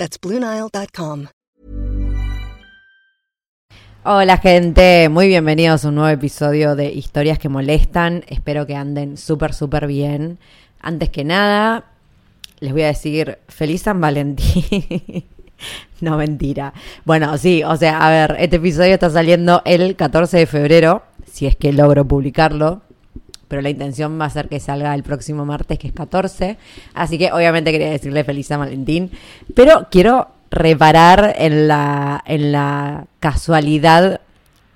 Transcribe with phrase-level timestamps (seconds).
[0.00, 1.26] That's BlueNile.com.
[4.02, 8.24] Hola gente, muy bienvenidos a un nuevo episodio de Historias que Molestan.
[8.28, 10.38] Espero que anden súper, súper bien.
[10.80, 11.84] Antes que nada,
[12.60, 14.64] les voy a decir feliz San Valentín.
[16.00, 16.72] no, mentira.
[17.04, 21.44] Bueno, sí, o sea, a ver, este episodio está saliendo el 14 de febrero, si
[21.44, 22.80] es que logro publicarlo.
[23.50, 26.56] Pero la intención va a ser que salga el próximo martes, que es 14.
[26.94, 29.10] Así que obviamente quería decirle feliz San Valentín.
[29.56, 34.20] Pero quiero reparar en la, en la casualidad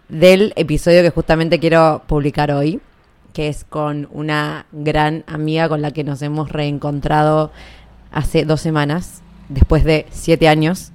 [0.08, 2.80] del episodio que justamente quiero publicar hoy,
[3.32, 7.52] que es con una gran amiga con la que nos hemos reencontrado
[8.10, 10.90] hace dos semanas, después de siete años.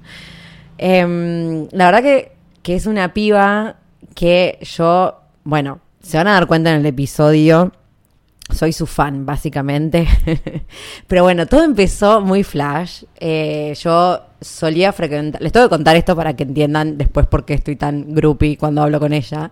[0.76, 3.76] Em, la verdad que, que es una piba
[4.14, 7.72] que yo, bueno, se van a dar cuenta en el episodio
[8.54, 10.06] soy su fan, básicamente.
[11.06, 13.04] Pero bueno, todo empezó muy flash.
[13.18, 15.40] Eh, yo solía frecuentar.
[15.40, 18.82] Les tengo que contar esto para que entiendan después por qué estoy tan groupie cuando
[18.82, 19.50] hablo con ella.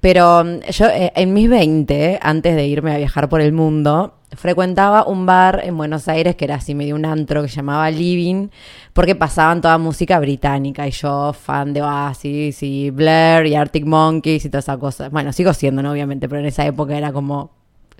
[0.00, 4.14] Pero mm, yo eh, en mis 20, antes de irme a viajar por el mundo,
[4.32, 7.90] frecuentaba un bar en Buenos Aires que era así medio un antro que se llamaba
[7.90, 8.48] Living,
[8.92, 14.44] porque pasaban toda música británica y yo fan de Oasis y Blair y Arctic Monkeys
[14.44, 15.10] y todas esas cosas.
[15.10, 15.92] Bueno, sigo siendo, ¿no?
[15.92, 17.50] obviamente, pero en esa época era como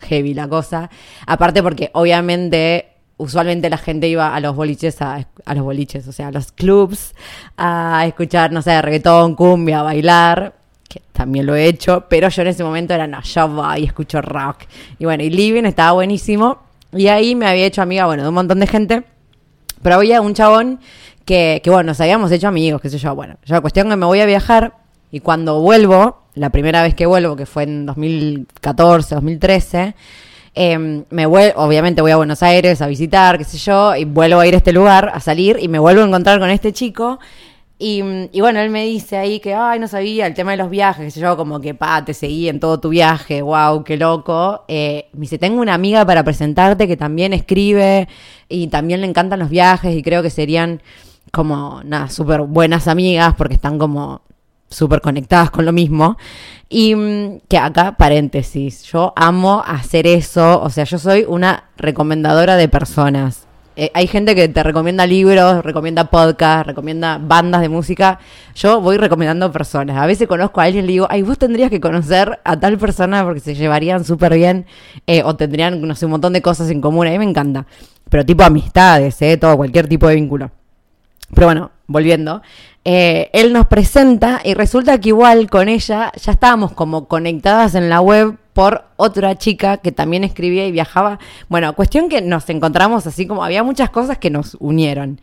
[0.02, 0.90] heavy la cosa.
[1.26, 6.28] Aparte porque obviamente usualmente la gente iba a los boliches, a, los boliches, o sea,
[6.28, 7.14] a los clubs,
[7.56, 10.54] a escuchar, no sé, reggaetón, cumbia, a bailar,
[10.88, 13.84] que también lo he hecho, pero yo en ese momento era, no, yo voy y
[13.84, 14.64] escucho rock.
[14.98, 16.58] Y bueno, y Living estaba buenísimo,
[16.92, 19.04] y ahí me había hecho amiga, bueno, de un montón de gente,
[19.82, 20.80] pero había un chabón
[21.24, 23.96] que, que bueno, nos habíamos hecho amigos, qué sé yo, bueno, yo la cuestión que
[23.96, 24.74] me voy a viajar,
[25.10, 29.94] y cuando vuelvo, la primera vez que vuelvo, que fue en 2014, 2013,
[30.58, 34.40] eh, me vuelvo, obviamente voy a Buenos Aires a visitar, qué sé yo, y vuelvo
[34.40, 37.18] a ir a este lugar, a salir, y me vuelvo a encontrar con este chico.
[37.78, 38.00] Y,
[38.40, 41.36] bueno, él me dice ahí que, ay, no sabía el tema de los viajes, yo,
[41.36, 44.64] como que, pa, te seguí en todo tu viaje, wow, qué loco.
[44.66, 48.08] Eh, me dice, tengo una amiga para presentarte que también escribe
[48.48, 50.80] y también le encantan los viajes y creo que serían
[51.32, 54.22] como, nada, súper buenas amigas porque están como
[54.70, 56.16] súper conectadas con lo mismo.
[56.70, 62.56] Y mm, que acá, paréntesis, yo amo hacer eso, o sea, yo soy una recomendadora
[62.56, 63.45] de personas.
[63.78, 68.18] Eh, hay gente que te recomienda libros, recomienda podcasts, recomienda bandas de música.
[68.54, 69.98] Yo voy recomendando personas.
[69.98, 72.78] A veces conozco a alguien y le digo, ay, vos tendrías que conocer a tal
[72.78, 74.64] persona porque se llevarían súper bien
[75.06, 77.06] eh, o tendrían, no sé, un montón de cosas en común.
[77.06, 77.66] A mí me encanta.
[78.08, 79.36] Pero tipo amistades, ¿eh?
[79.36, 80.50] Todo, cualquier tipo de vínculo.
[81.34, 82.40] Pero bueno, volviendo.
[82.84, 88.00] Él nos presenta y resulta que igual con ella ya estábamos como conectadas en la
[88.00, 91.18] web por otra chica que también escribía y viajaba.
[91.50, 95.20] Bueno, cuestión que nos encontramos así como había muchas cosas que nos unieron.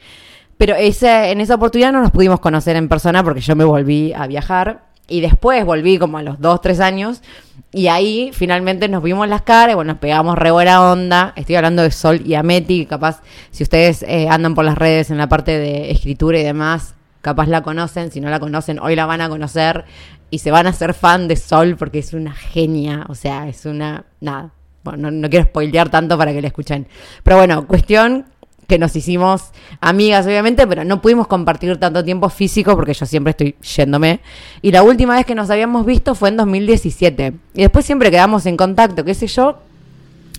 [0.60, 4.14] Pero ese, en esa oportunidad no nos pudimos conocer en persona porque yo me volví
[4.14, 7.24] a viajar y después volví como a los dos, tres años
[7.72, 11.34] y ahí finalmente nos vimos las caras, bueno, nos pegamos re buena onda.
[11.36, 15.18] Estoy hablando de Sol y Ameti, capaz si ustedes eh, andan por las redes en
[15.18, 19.08] la parte de escritura y demás, capaz la conocen, si no la conocen, hoy la
[19.08, 19.86] van a conocer
[20.34, 23.68] y se van a hacer fan de Sol porque es una genia, o sea, es
[23.68, 24.06] una...
[24.20, 24.50] nada,
[24.84, 26.88] bueno, no, quiero spoilear tanto para que la escuchen.
[27.22, 28.26] Pero bueno, cuestión
[28.68, 33.30] que nos hicimos amigas, obviamente, pero no pudimos compartir tanto tiempo físico porque yo siempre
[33.30, 34.22] estoy yéndome.
[34.64, 37.34] Y la última vez que nos habíamos visto fue en 2017.
[37.54, 39.60] Y después siempre quedamos en contacto, qué sé yo.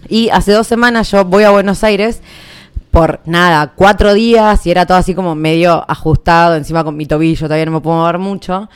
[0.08, 2.20] Y hace dos semanas yo voy a Buenos Aires
[2.90, 7.46] por nada, cuatro días y era todo así como medio ajustado, encima con mi tobillo,
[7.46, 8.68] todavía no me puedo mover mucho.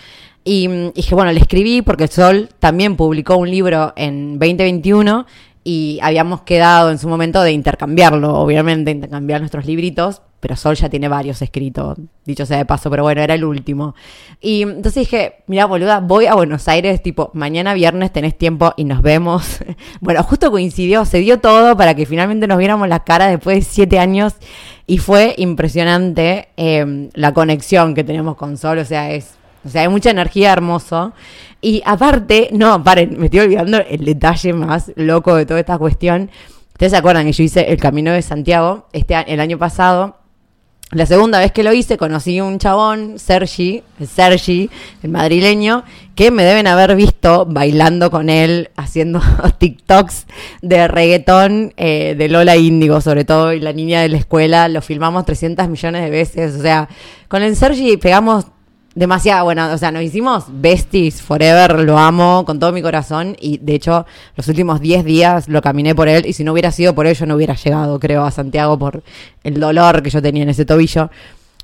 [0.49, 5.27] Y, y dije, bueno, le escribí porque Sol también publicó un libro en 2021
[5.62, 10.89] y habíamos quedado en su momento de intercambiarlo, obviamente, intercambiar nuestros libritos, pero Sol ya
[10.89, 13.95] tiene varios escritos, dicho sea de paso, pero bueno, era el último.
[14.41, 18.85] Y entonces dije, mira, boluda, voy a Buenos Aires, tipo, mañana viernes tenés tiempo y
[18.85, 19.59] nos vemos.
[20.00, 23.62] bueno, justo coincidió, se dio todo para que finalmente nos viéramos la cara después de
[23.71, 24.33] siete años
[24.87, 29.38] y fue impresionante eh, la conexión que tenemos con Sol, o sea, es
[29.69, 31.12] o sea, hay mucha energía hermoso.
[31.61, 36.31] Y aparte, no, paren, me estoy olvidando el detalle más loco de toda esta cuestión.
[36.79, 40.19] Ustedes se acuerdan que yo hice el Camino de Santiago este el año pasado
[40.93, 44.70] La segunda vez que lo hice, conocí un chabón, Sergi, Sergi,
[45.03, 45.82] el madrileño,
[46.14, 49.21] que me deben haber visto bailando con él, haciendo
[49.59, 50.26] TikToks
[50.62, 54.69] de reggaetón eh, de Lola Índigo, sobre todo, y la niña de la escuela.
[54.69, 56.55] Lo filmamos 300 millones de veces.
[56.55, 56.88] O sea,
[57.26, 58.47] con el Sergi pegamos
[58.99, 63.59] demasiado, bueno, o sea, nos hicimos besties forever, lo amo con todo mi corazón y
[63.59, 66.97] de hecho los últimos 10 días lo caminé por él y si no hubiera sido
[66.97, 69.05] por él yo no hubiera llegado, creo, a Santiago por
[69.45, 71.11] el dolor que yo tenía en ese tobillo.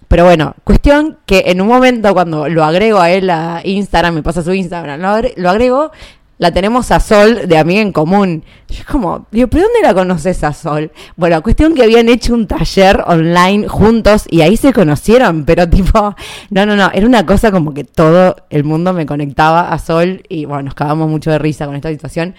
[0.06, 4.22] Pero bueno, cuestión que en un momento cuando lo agrego a él a Instagram, me
[4.22, 5.90] pasa su Instagram, lo agrego,
[6.38, 8.44] la tenemos a Sol de amiga en común.
[8.68, 10.92] Yo como, digo, ¿pero dónde la conoces a Sol?
[11.16, 16.14] Bueno, cuestión que habían hecho un taller online juntos y ahí se conocieron, pero tipo,
[16.50, 20.22] no, no, no, era una cosa como que todo el mundo me conectaba a Sol
[20.28, 22.34] y bueno, nos cagamos mucho de risa con esta situación.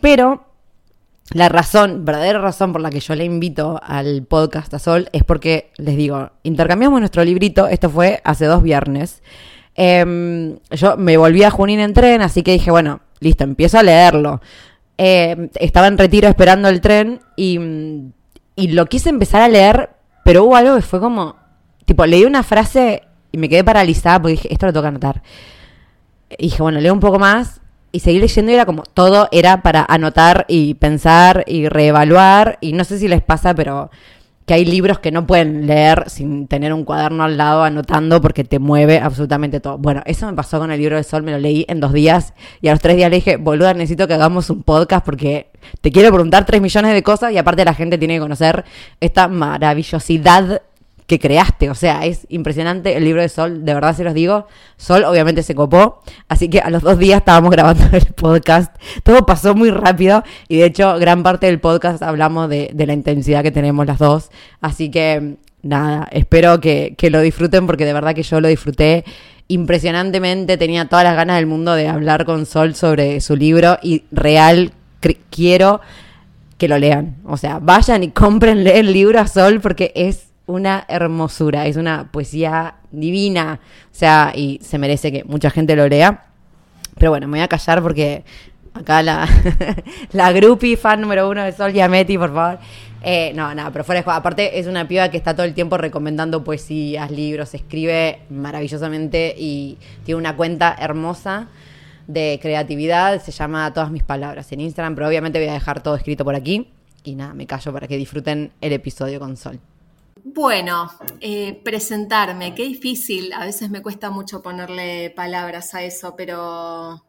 [0.00, 0.44] Pero
[1.32, 5.24] la razón, verdadera razón por la que yo le invito al podcast a Sol es
[5.24, 9.22] porque, les digo, intercambiamos nuestro librito, esto fue hace dos viernes.
[9.74, 13.82] Em, yo me volví a Junín en tren, así que dije, bueno, listo, empiezo a
[13.82, 14.40] leerlo.
[14.96, 17.58] Eh, estaba en retiro esperando el tren y,
[18.56, 19.90] y lo quise empezar a leer,
[20.24, 21.36] pero hubo algo que fue como,
[21.84, 25.22] tipo, leí una frase y me quedé paralizada porque dije, esto lo tengo que anotar.
[26.36, 27.60] Y dije, bueno, leo un poco más
[27.92, 32.72] y seguí leyendo y era como, todo era para anotar y pensar y reevaluar y
[32.72, 33.90] no sé si les pasa, pero
[34.48, 38.44] que hay libros que no pueden leer sin tener un cuaderno al lado anotando porque
[38.44, 39.76] te mueve absolutamente todo.
[39.76, 42.32] Bueno, eso me pasó con el libro de Sol, me lo leí en dos días
[42.62, 45.50] y a los tres días le dije, boluda, necesito que hagamos un podcast porque
[45.82, 48.64] te quiero preguntar tres millones de cosas y aparte la gente tiene que conocer
[49.00, 50.62] esta maravillosidad
[51.08, 51.70] que creaste.
[51.70, 54.46] O sea, es impresionante el libro de Sol, de verdad se los digo.
[54.76, 58.76] Sol obviamente se copó, así que a los dos días estábamos grabando el podcast.
[59.02, 63.42] Todo pasó muy rápido y de hecho gran parte del podcast hablamos de, la intensidad
[63.42, 64.30] que tenemos las dos.
[64.60, 69.04] Así que nada, espero que, que lo disfruten porque de verdad que yo lo disfruté
[69.48, 70.58] impresionantemente.
[70.58, 74.72] Tenía todas las ganas del mundo de hablar con Sol sobre su libro y real
[75.30, 75.80] quiero
[76.58, 77.16] que lo lean.
[77.24, 82.10] O sea, vayan y cómprenle el libro a Sol porque es una hermosura, es una
[82.10, 86.24] poesía divina, o sea, y se merece que mucha gente lo lea.
[86.96, 88.24] Pero bueno, me voy a callar porque
[88.74, 89.28] acá la,
[90.12, 92.58] la groupie fan número uno de Sol Giametti, por favor.
[93.02, 95.76] Eh, no, nada, pero fuera de Aparte, es una piba que está todo el tiempo
[95.76, 101.48] recomendando poesías, libros, escribe maravillosamente y tiene una cuenta hermosa
[102.06, 103.22] de creatividad.
[103.22, 106.34] Se llama Todas mis palabras en Instagram, pero obviamente voy a dejar todo escrito por
[106.34, 106.68] aquí.
[107.04, 109.60] Y nada, me callo para que disfruten el episodio con Sol.
[110.30, 110.90] Bueno,
[111.20, 117.02] eh, presentarme, qué difícil, a veces me cuesta mucho ponerle palabras a eso, pero,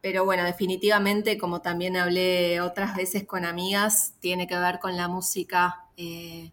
[0.00, 5.06] pero bueno, definitivamente, como también hablé otras veces con amigas, tiene que ver con la
[5.06, 6.52] música, eh,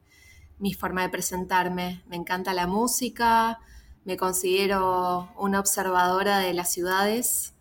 [0.59, 2.03] mi forma de presentarme.
[2.07, 3.59] Me encanta la música,
[4.05, 7.55] me considero una observadora de las ciudades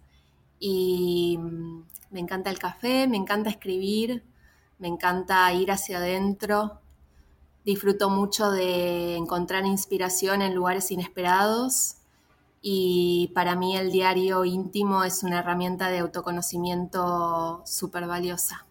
[0.59, 4.23] y mm, me encanta el café, me encanta escribir,
[4.79, 6.80] me encanta ir hacia adentro,
[7.65, 11.97] Disfruto mucho de encontrar inspiración en lugares inesperados
[12.63, 18.67] y para mí el diario íntimo es una herramienta de autoconocimiento súper valiosa.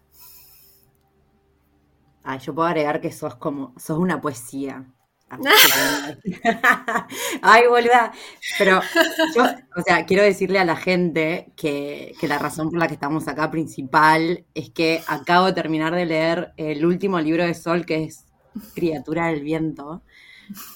[2.40, 4.84] yo puedo agregar que sos como, sos una poesía.
[7.42, 8.12] Ay, boluda.
[8.58, 8.80] Pero
[9.34, 9.44] yo,
[9.76, 13.28] o sea, quiero decirle a la gente que, que, la razón por la que estamos
[13.28, 18.04] acá principal es que acabo de terminar de leer el último libro de Sol, que
[18.04, 18.24] es
[18.74, 20.02] Criatura del Viento.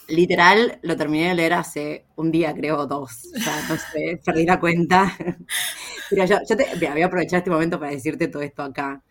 [0.09, 3.27] Literal, lo terminé de leer hace un día, creo, dos.
[3.37, 5.13] O sea, no sé, perdí la cuenta.
[6.11, 9.03] Mira, yo, te, voy a aprovechar este momento para decirte todo esto acá.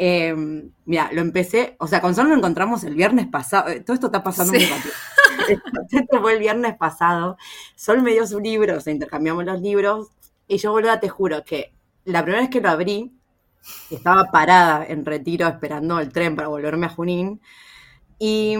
[0.00, 3.68] Em, mira, lo empecé, o sea, con Sol lo encontramos el viernes pasado.
[3.68, 4.94] Eh, todo esto está pasando muy rápido.
[5.90, 7.36] Esto fue el viernes pasado.
[7.74, 10.08] Sol me dio su libro, o sea, intercambiamos los libros.
[10.46, 11.72] Y yo, boluda, te juro que
[12.04, 13.12] la primera vez que lo abrí,
[13.90, 17.40] estaba parada en retiro esperando el tren para volverme a Junín.
[18.18, 18.56] Y,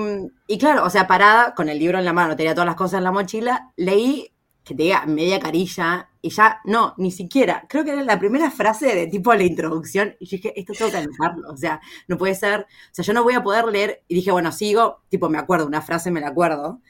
[0.58, 3.04] claro, o sea, parada con el libro en la mano, tenía todas las cosas en
[3.04, 7.92] la mochila, leí que te diga media carilla y ya, no, ni siquiera, creo que
[7.92, 11.56] era la primera frase de tipo la introducción y dije, esto tengo que anotarlo, o
[11.56, 14.52] sea, no puede ser, o sea, yo no voy a poder leer y dije, bueno,
[14.52, 16.82] sigo, tipo, me acuerdo, una frase me la acuerdo,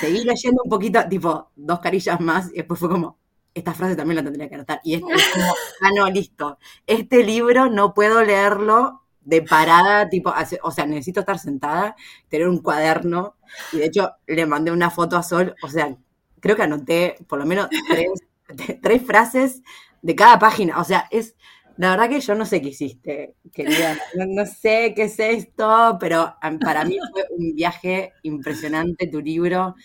[0.00, 3.18] seguí leyendo un poquito, tipo, dos carillas más y después fue como,
[3.52, 4.80] esta frase también la tendría que anotar.
[4.84, 5.16] Y es como,
[5.82, 10.32] ah, no, listo, este libro no puedo leerlo de parada, tipo,
[10.62, 11.94] o sea, necesito estar sentada,
[12.28, 13.36] tener un cuaderno,
[13.72, 15.94] y de hecho le mandé una foto a Sol, o sea,
[16.40, 18.08] creo que anoté por lo menos tres,
[18.82, 19.62] tres frases
[20.00, 21.36] de cada página, o sea, es
[21.76, 23.96] la verdad que yo no sé qué hiciste, querida.
[24.16, 29.76] No, sé qué es esto, pero para mí fue un viaje impresionante tu libro.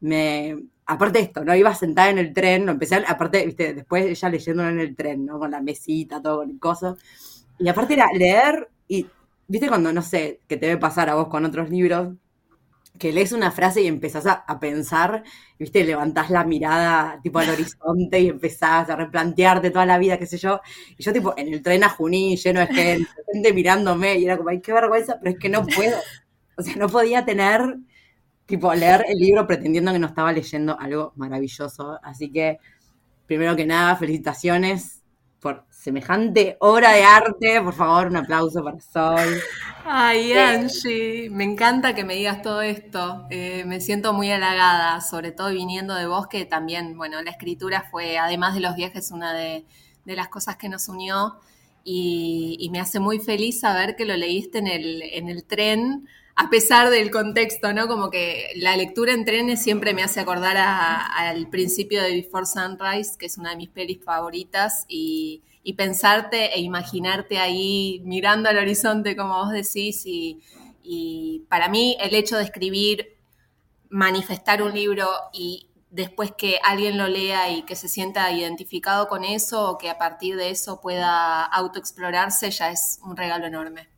[0.00, 1.54] Me, aparte de esto, ¿no?
[1.54, 5.24] Iba sentada en el tren, lo empecé, aparte, viste, después ella leyéndolo en el tren,
[5.24, 5.38] ¿no?
[5.38, 6.96] Con la mesita, todo con el coso.
[7.60, 9.06] Y aparte era leer y,
[9.48, 12.14] viste, cuando, no sé, que te debe pasar a vos con otros libros,
[12.98, 15.22] que lees una frase y empezás a, pensar,
[15.58, 20.26] viste, levantás la mirada tipo al horizonte y empezás a replantearte toda la vida, qué
[20.26, 20.60] sé yo.
[20.96, 24.36] Y yo tipo en el tren a Junín, lleno de gente, gente mirándome, y era
[24.36, 25.96] como, ay, qué vergüenza, pero es que no puedo.
[26.58, 27.76] O sea, no podía tener,
[28.46, 31.98] tipo, leer el libro pretendiendo que no estaba leyendo algo maravilloso.
[32.02, 32.58] Así que,
[33.26, 34.95] primero que nada, felicitaciones
[35.86, 37.62] semejante obra de arte.
[37.62, 39.40] Por favor, un aplauso para Sol.
[39.84, 43.24] Ay, Angie, me encanta que me digas todo esto.
[43.30, 47.86] Eh, me siento muy halagada, sobre todo viniendo de vos, que también, bueno, la escritura
[47.88, 49.64] fue, además de los viajes, una de,
[50.06, 51.36] las cosas que nos unió.
[51.84, 56.50] Y, me hace muy feliz saber que lo leíste en el, en el tren, a
[56.50, 57.86] pesar del contexto, ¿no?
[57.86, 63.16] Como que la lectura en trenes siempre me hace acordar al principio de Before Sunrise,
[63.16, 68.56] que es una de mis pelis favoritas, y, y pensarte e imaginarte ahí mirando al
[68.56, 73.16] horizonte, como vos decís, y, para mí el hecho de escribir,
[73.88, 79.24] manifestar un libro y después que alguien lo lea y que se sienta identificado con
[79.24, 83.88] eso o que a partir de eso pueda autoexplorarse, ya es un regalo enorme.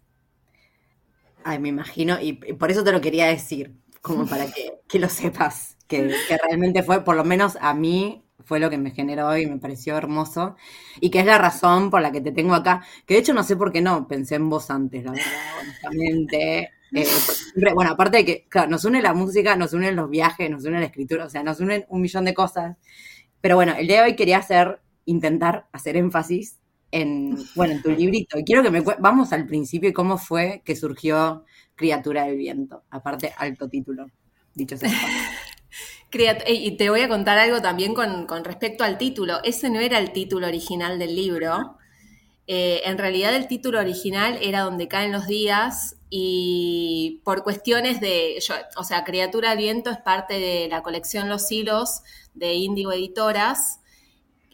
[1.44, 5.76] Ay, me imagino, y por eso te lo quería decir, como para que, lo sepas,
[5.86, 9.46] que, que, realmente fue, por lo menos a mí, fue lo que me generó y
[9.46, 10.56] me pareció hermoso.
[11.00, 12.84] Y que es la razón por la que te tengo acá.
[13.06, 15.26] Que de hecho no sé por qué no, pensé en vos antes, la verdad,
[15.62, 16.70] honestamente.
[16.94, 17.06] Eh,
[17.74, 20.86] bueno, aparte de que nos une la música, nos unen los viajes, nos une la
[20.86, 22.76] escritura, o sea, nos unen un millón de cosas.
[23.40, 26.58] Pero bueno, el día de hoy quería hacer, intentar hacer énfasis
[26.90, 28.38] en, bueno, en tu librito.
[28.38, 32.84] Y quiero que me vamos al principio y cómo fue que surgió Criatura del Viento.
[32.90, 34.06] Aparte, alto título,
[34.54, 34.90] dicho sea.
[36.10, 39.40] Y te voy a contar algo también con, respecto al título.
[39.44, 41.76] Ese no era el título original del libro.
[42.46, 48.38] Eh, en realidad el título original era Donde caen los días y por cuestiones de,
[48.76, 52.00] o sea, Criatura del Viento es parte de la colección Los Hilos
[52.32, 53.80] de Índigo Editoras.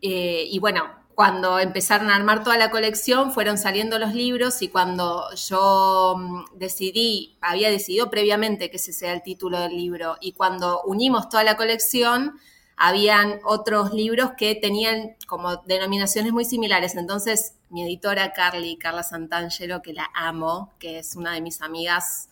[0.03, 0.83] Eh, y bueno,
[1.15, 6.59] cuando empezaron a armar toda la colección, fueron saliendo los libros y cuando yo mm,
[6.59, 11.45] decidí, había decidido previamente que ese sea el título del libro, y cuando unimos toda
[11.45, 12.39] la colección,
[12.77, 16.97] habían otros libros que tenían como denominaciones muy similares.
[16.97, 22.29] Entonces, mi editora Carly, Carla Santangelo, que la amo, que es una de mis amigas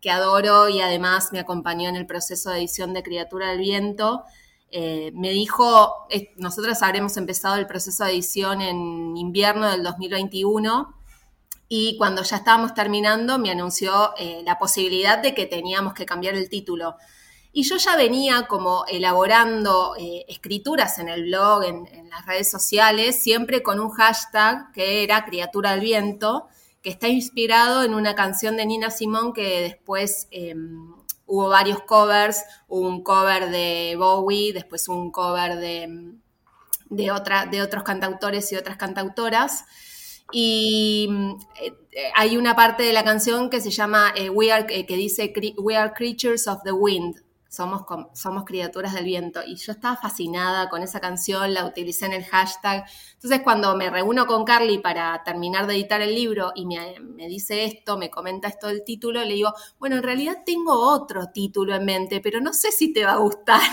[0.00, 4.24] que adoro y además me acompañó en el proceso de edición de Criatura del Viento,
[4.70, 6.06] eh, me dijo,
[6.36, 10.94] nosotros habremos empezado el proceso de edición en invierno del 2021
[11.68, 16.34] y cuando ya estábamos terminando me anunció eh, la posibilidad de que teníamos que cambiar
[16.34, 16.96] el título.
[17.52, 22.50] Y yo ya venía como elaborando eh, escrituras en el blog, en, en, las redes
[22.50, 26.48] sociales, siempre con un hashtag que era Criatura del Viento,
[26.82, 30.94] que está inspirado en una canción de Nina Simón que después em,
[31.26, 36.14] hubo varios covers, un cover de Bowie, después un cover de,
[36.88, 39.64] de, otra, de otros cantautores y otras cantautoras.
[40.32, 41.08] Y
[41.60, 41.72] eh,
[42.14, 45.32] hay una parte de la canción que se llama eh, We are, eh, que dice
[45.58, 47.25] We are creatures of the wind
[47.56, 47.82] somos,
[48.12, 49.40] somos criaturas del viento.
[49.44, 52.84] Y yo estaba fascinada con esa canción, la utilicé en el hashtag.
[53.14, 56.96] Entonces cuando me reúno con Carly para terminar de editar el libro y me,
[57.28, 61.74] dice esto, me comenta esto del título, le digo, bueno, en realidad tengo otro título
[61.74, 63.60] en mente, pero no sé si te va a gustar.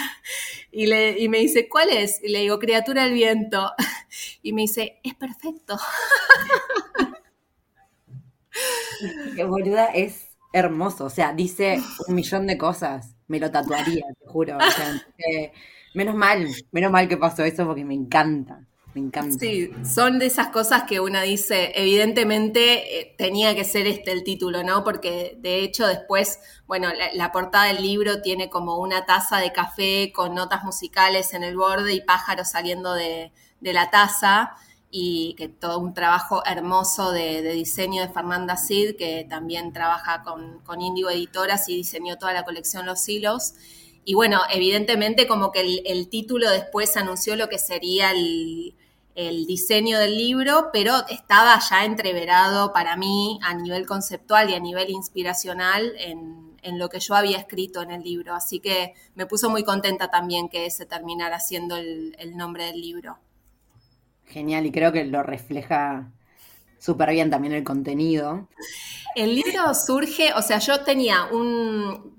[0.76, 2.20] Y, le, y me dice, ¿cuál es?
[2.24, 3.72] Y le digo, criatura del viento.
[4.42, 5.78] Y me dice, es perfecto.
[9.36, 11.06] Qué boluda, es hermoso.
[11.06, 14.58] O sea, dice un millón de cosas me lo tatuaría, te juro.
[15.94, 18.66] menos mal, menos mal que pasó eso porque me encanta.
[18.94, 19.40] Me encanta.
[19.40, 24.24] Sí, son de esas cosas que una dice, evidentemente eh, tenía que ser este el
[24.24, 24.84] título, ¿no?
[24.84, 30.12] Porque de hecho después, bueno, la, portada del libro tiene como una taza de café
[30.14, 34.56] con notas musicales en el borde y pájaros saliendo de, la taza
[34.96, 40.60] y que todo un trabajo hermoso de, diseño de Fernanda Cid, que también trabaja con,
[40.60, 43.56] con Indigo Editoras y diseñó toda la colección Los Hilos.
[44.06, 48.76] Y bueno, evidentemente como que el, título después anunció lo que sería el,
[49.48, 54.92] diseño del libro, pero estaba ya entreverado para mí a nivel conceptual y a nivel
[54.92, 58.36] inspiracional en, en, lo que yo había escrito en el libro.
[58.36, 63.18] Así que me puso muy contenta también que se terminara siendo el nombre del libro.
[64.34, 66.12] Genial, y creo que lo refleja
[66.80, 68.50] súper bien también el contenido.
[69.16, 72.12] El libro surge, o sea, yo tenía un...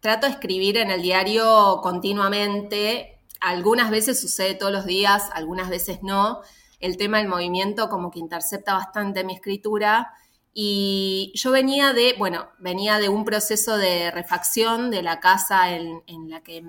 [0.00, 6.04] Trato de escribir en el diario continuamente, algunas veces sucede todos los días, algunas veces
[6.04, 6.40] no.
[6.78, 10.12] El tema del movimiento como que intercepta bastante mi escritura.
[10.54, 16.02] Y yo venía de, bueno, venía de un proceso de refacción de la casa en,
[16.06, 16.62] en la que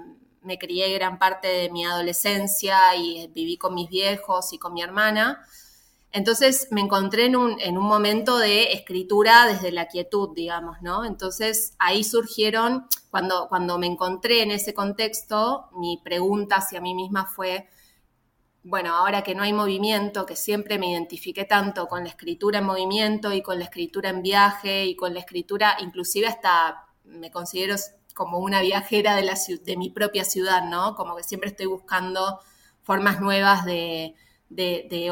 [0.49, 4.81] me crié gran parte de mi adolescencia y viví con mis viejos y con mi
[4.81, 5.45] hermana.
[6.11, 11.05] Entonces me encontré en un, en un, momento de escritura desde la quietud, digamos, ¿no?
[11.05, 17.27] Entonces ahí surgieron, cuando, cuando me encontré en ese contexto, mi pregunta hacia mí misma
[17.27, 17.69] fue,
[18.63, 22.65] bueno, ahora que no hay movimiento, que siempre me identifiqué tanto con la escritura en
[22.65, 27.75] movimiento y con la escritura en viaje y con la escritura, inclusive hasta me considero
[28.19, 30.93] como una viajera de, mi propia ciudad, ¿no?
[30.95, 32.41] Como que siempre estoy buscando
[32.83, 34.13] formas nuevas de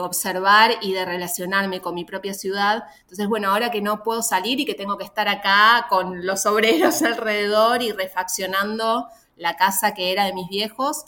[0.01, 2.83] observar y de relacionarme con mi propia ciudad.
[3.03, 6.45] Entonces, bueno, ahora que no puedo salir y que tengo que estar acá con los
[6.45, 11.05] obreros alrededor y refaccionando la casa que era de mis viejos,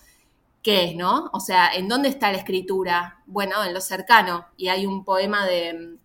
[0.63, 1.29] ¿qué es, no?
[1.33, 3.21] O sea, ¿en dónde está la escritura?
[3.25, 4.47] Bueno, en lo cercano.
[4.55, 5.97] Y hay un poema de,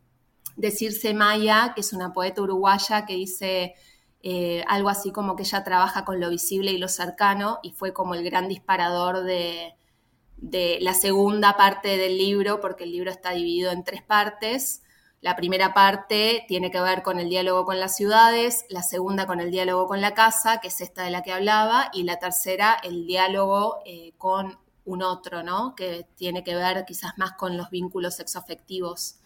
[0.56, 3.76] de Circe Maya, que es una poeta uruguaya, que dice...
[4.26, 7.92] Eh, algo así como que ella trabaja con lo visible y lo cercano y fue
[7.92, 9.76] como el gran disparador de,
[10.80, 14.82] la segunda parte del libro, porque el libro está dividido en tres partes.
[15.20, 19.40] La primera parte tiene que ver con el diálogo con las ciudades, la segunda con
[19.40, 22.78] el diálogo con la casa, que es esta de la que hablaba, y la tercera
[22.82, 25.74] el diálogo eh, con un otro, ¿no?
[25.74, 29.16] Que tiene que ver quizás más con los vínculos sexoafectivos.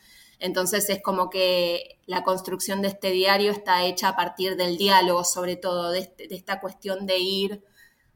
[0.40, 5.24] Entonces es como que la construcción de este diario está hecha a partir del diálogo,
[5.24, 7.64] sobre todo, de, este, esta cuestión de ir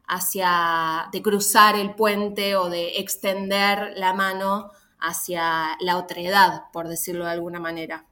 [0.07, 7.25] hacia, de cruzar el puente o de extender la mano hacia la otredad, por decirlo
[7.25, 8.07] de alguna manera.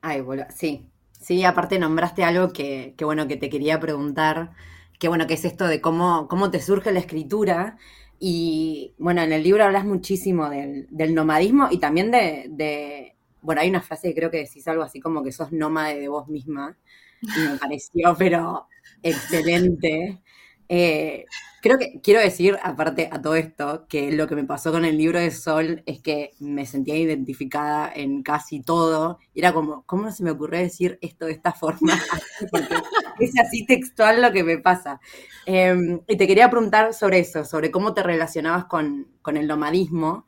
[0.00, 0.90] Ay, bueno, sí.
[1.20, 4.52] Sí, aparte nombraste algo que, bueno, que te quería preguntar,
[4.98, 7.78] que bueno, que es esto de cómo, cómo te surge la escritura.
[8.18, 13.68] Y bueno, en el libro hablas muchísimo del, nomadismo y también de, de, bueno, hay
[13.68, 16.76] una frase que creo que decís algo así como que sos nómade de vos misma.
[17.22, 18.68] Y me pareció, pero
[19.02, 20.22] excelente.
[20.68, 21.26] Eh,
[21.66, 24.96] creo que quiero decir, aparte a todo esto, que lo que me pasó con el
[24.96, 29.18] libro de Sol es que me sentía identificada en casi todo.
[29.34, 31.98] era como, ¿cómo se me ocurrió decir esto de esta forma?
[33.20, 35.00] es así textual lo que me pasa.
[35.44, 40.26] Em, y te quería preguntar sobre eso, sobre cómo te relacionabas con, con el nomadismo,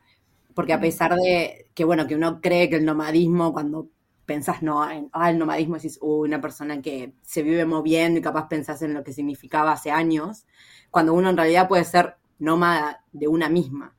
[0.55, 3.88] porque a pesar de que, bueno, que uno cree que el nomadismo, cuando
[4.27, 8.48] pensás no, en ah, el nomadismo, decís, una persona que se vive moviendo y capaz
[8.48, 10.44] pensás en lo que significaba hace años,
[10.90, 13.94] cuando uno en realidad puede ser nómada de una misma.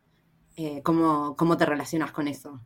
[0.55, 2.59] Eh, ¿cómo, ¿Cómo te relacionas con eso?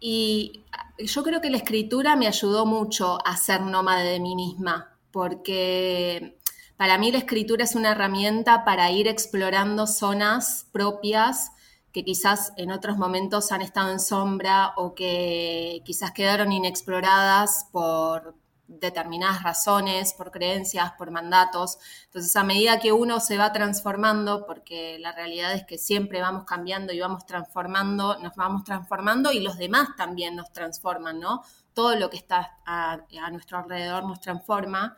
[0.00, 0.64] Y
[0.98, 6.36] yo creo que la escritura me ayudó mucho a ser nómada de mí misma, porque
[6.76, 11.52] para mí la escritura es una herramienta para ir explorando zonas propias
[11.92, 18.34] que quizás en otros momentos han estado en sombra o que quizás quedaron inexploradas por
[18.66, 21.78] determinadas razones, por creencias, por mandatos.
[22.06, 26.44] Entonces, a medida que uno se va transformando, porque la realidad es que siempre vamos
[26.44, 31.42] cambiando y vamos transformando, nos vamos transformando y los demás también nos transforman, ¿no?
[31.74, 33.00] Todo lo que está a,
[33.30, 34.96] nuestro alrededor nos transforma.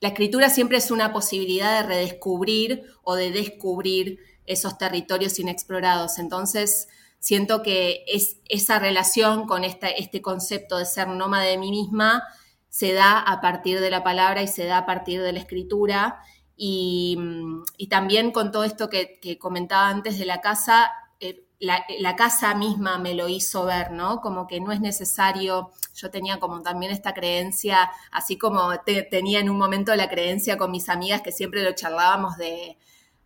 [0.00, 6.18] La escritura siempre es una posibilidad de redescubrir o de descubrir esos territorios inexplorados.
[6.18, 6.88] Entonces,
[7.20, 12.24] siento que es, esa relación con este concepto de ser nómada de mí misma
[12.68, 16.20] se da a partir de la palabra y se da a partir de la escritura.
[16.56, 17.16] Y,
[17.88, 23.14] también con todo esto que, comentaba antes de la casa, eh, la, casa misma me
[23.14, 24.20] lo hizo ver, ¿no?
[24.20, 28.72] Como que no es necesario, yo tenía como también esta creencia, así como
[29.10, 32.76] tenía en un momento la creencia con mis amigas que siempre lo charlábamos de,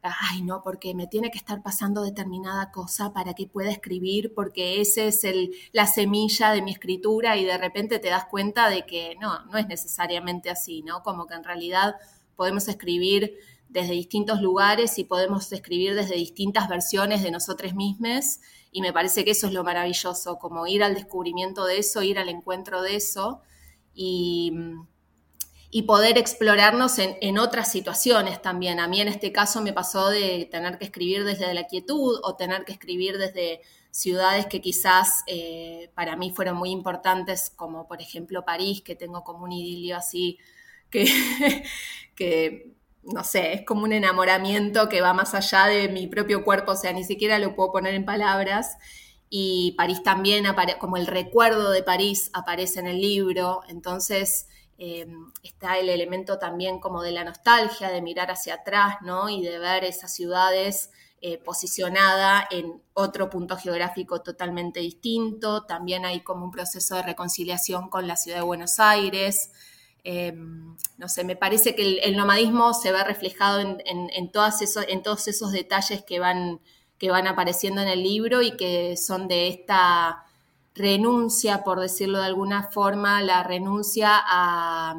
[0.02, 4.80] ay, no, porque me tiene que estar pasando determinada cosa para que pueda escribir, porque
[4.80, 5.24] ese es
[5.72, 9.58] la semilla de mi escritura y de repente te das cuenta de que no, no
[9.58, 11.02] es necesariamente así, ¿no?
[11.02, 11.94] Como que en realidad
[12.36, 13.36] podemos escribir
[13.68, 19.24] desde distintos lugares y podemos escribir desde distintas versiones de nosotros mismos y me parece
[19.24, 22.96] que eso es lo maravilloso, como ir al descubrimiento de eso, ir al encuentro de
[22.96, 23.40] eso
[23.94, 24.52] y
[25.74, 28.78] y poder explorarnos en, otras situaciones también.
[28.78, 32.36] A mí en este caso me pasó de tener que escribir desde la quietud o
[32.36, 38.02] tener que escribir desde ciudades que quizás eh, para mí fueron muy importantes, como por
[38.02, 40.38] ejemplo París, que tengo como un idilio así
[40.90, 41.06] que,
[42.16, 46.72] que no sé, es como un enamoramiento que va más allá de mi propio cuerpo,
[46.72, 48.76] o sea, ni siquiera lo puedo poner en palabras.
[49.30, 50.44] y París también,
[50.78, 55.06] como el recuerdo de París aparece en el libro, entonces eh,
[55.42, 59.28] está el elemento también como de la nostalgia, de mirar hacia atrás, ¿no?
[59.28, 65.64] Y de ver esas ciudades eh, posicionada en otro punto geográfico totalmente distinto.
[65.64, 69.52] También hay como un proceso de reconciliación con la ciudad de Buenos Aires.
[70.04, 75.52] Em, no sé, me parece que el, nomadismo se ve reflejado en, en todos esos
[75.52, 76.60] detalles que van
[77.02, 80.22] que van apareciendo en el libro y que son de esta
[80.74, 84.96] renuncia, por decirlo de alguna forma, la renuncia a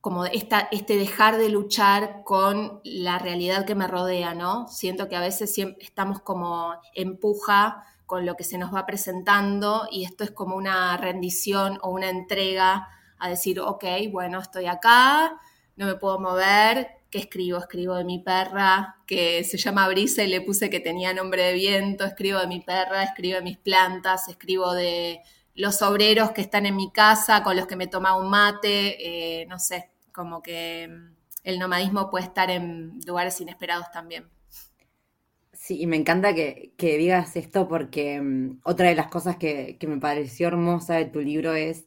[0.00, 4.68] como esta, este dejar de luchar con la realidad que me rodea, ¿no?
[4.68, 10.04] Siento que a veces estamos como empuja con lo que se nos va presentando y
[10.04, 12.86] esto es como una rendición o una entrega
[13.18, 15.40] a decir, ok, bueno, estoy acá,
[15.76, 17.58] no me puedo mover, ¿Qué escribo?
[17.58, 21.52] Escribo de mi perra, que se llama Brisa y le puse que tenía nombre de
[21.52, 25.20] viento, escribo de mi perra, escribo de mis plantas, escribo de
[25.54, 28.96] los obreros que están en mi casa, con los que me toma un mate,
[29.42, 34.28] eh, no sé, como que mm, el nomadismo puede estar en lugares inesperados también.
[35.52, 39.86] Sí, y me encanta que, digas esto porque mm, otra de las cosas que, que
[39.86, 41.86] me pareció hermosa de tu libro es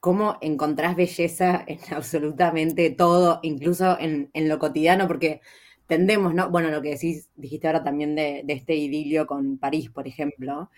[0.00, 5.40] cómo encontrás belleza en absolutamente todo, incluso en, lo cotidiano, porque
[5.86, 6.50] tendemos, ¿no?
[6.50, 10.70] Bueno, lo que decís, dijiste ahora también de, este idilio con París, por ejemplo,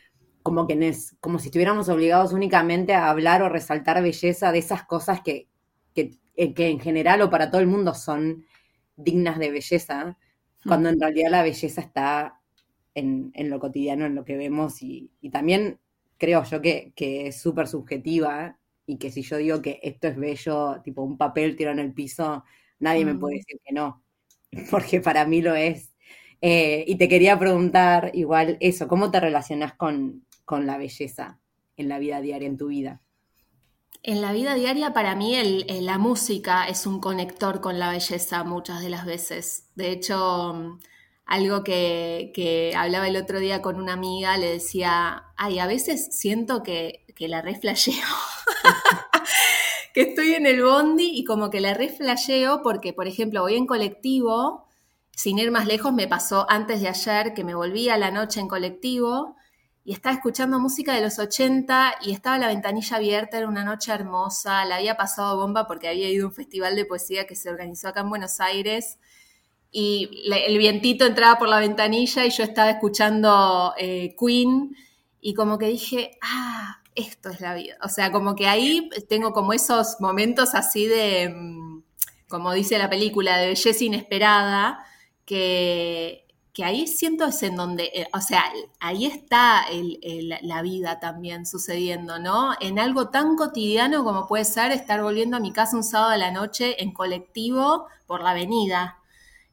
[0.42, 4.84] como que es, como si estuviéramos obligados únicamente a hablar o resaltar belleza de esas
[4.84, 5.46] cosas que,
[5.94, 8.44] que, eh, en general o para todo el mundo son
[8.96, 10.18] dignas de belleza,
[10.66, 12.40] cuando en realidad la belleza está
[12.94, 15.78] en, lo cotidiano, en lo que vemos y, también
[16.18, 18.56] creo yo que, que es súper subjetiva
[18.86, 21.92] y que si yo digo que esto es bello, tipo un papel tirado en el
[21.92, 22.44] piso,
[22.78, 23.38] nadie me puede mm.
[23.38, 24.02] decir que no,
[24.70, 25.92] porque para mí lo es.
[26.40, 31.38] Eh, y te quería preguntar igual eso, ¿cómo te relacionas con, con, la belleza
[31.76, 33.00] en la vida diaria, en tu vida?
[34.02, 38.42] En la vida diaria para mí el, la música es un conector con la belleza
[38.42, 39.68] muchas de las veces.
[39.76, 40.80] De hecho,
[41.26, 46.08] algo que, que, hablaba el otro día con una amiga, le decía, ay, a veces
[46.10, 47.94] siento que, que la reflasheo.
[49.94, 53.66] que estoy en el bondi y como que la reflasheo porque, por ejemplo, voy en
[53.66, 54.66] colectivo,
[55.14, 58.40] sin ir más lejos, me pasó antes de ayer que me volví a la noche
[58.40, 59.36] en colectivo
[59.84, 63.92] y estaba escuchando música de los 80 y estaba la ventanilla abierta, era una noche
[63.92, 67.50] hermosa, la había pasado bomba porque había ido a un festival de poesía que se
[67.50, 68.98] organizó acá en Buenos Aires
[69.72, 74.76] y el vientito entraba por la ventanilla y yo estaba escuchando eh, Queen
[75.20, 77.76] y como que dije, ah, esto es la vida.
[77.82, 81.82] O sea, como que ahí tengo como esos momentos así de, mm,
[82.28, 84.84] como dice la película, de belleza inesperada,
[85.24, 88.44] que, que ahí siento es en donde, eh, o sea,
[88.80, 89.64] ahí está
[90.42, 92.52] la vida también sucediendo, ¿no?
[92.60, 96.16] En algo tan cotidiano como puede ser estar volviendo a mi casa un sábado a
[96.18, 98.98] la noche en colectivo por la avenida.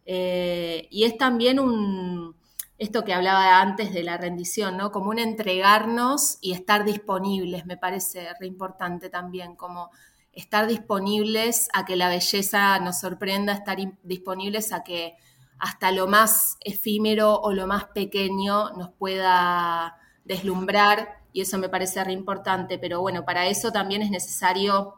[0.06, 2.36] Eh, y es también un,
[2.80, 4.92] esto que hablaba antes de la rendición, ¿no?
[4.92, 9.92] Como un entregarnos y estar disponibles, me parece re importante también, como
[10.32, 15.18] estar disponibles a que la belleza nos sorprenda, estar disponibles a que
[15.60, 22.02] hasta lo más efímero o lo más pequeño nos pueda deslumbrar y eso me parece
[22.02, 24.96] re importante, pero bueno, para eso también es necesario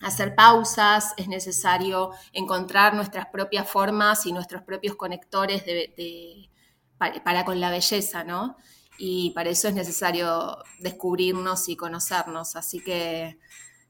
[0.00, 6.48] hacer pausas, es necesario encontrar nuestras propias formas y nuestros propios conectores de
[6.98, 8.56] para, con la belleza, ¿no?
[8.98, 12.56] Y para eso es necesario descubrirnos y conocernos.
[12.56, 13.38] Así que,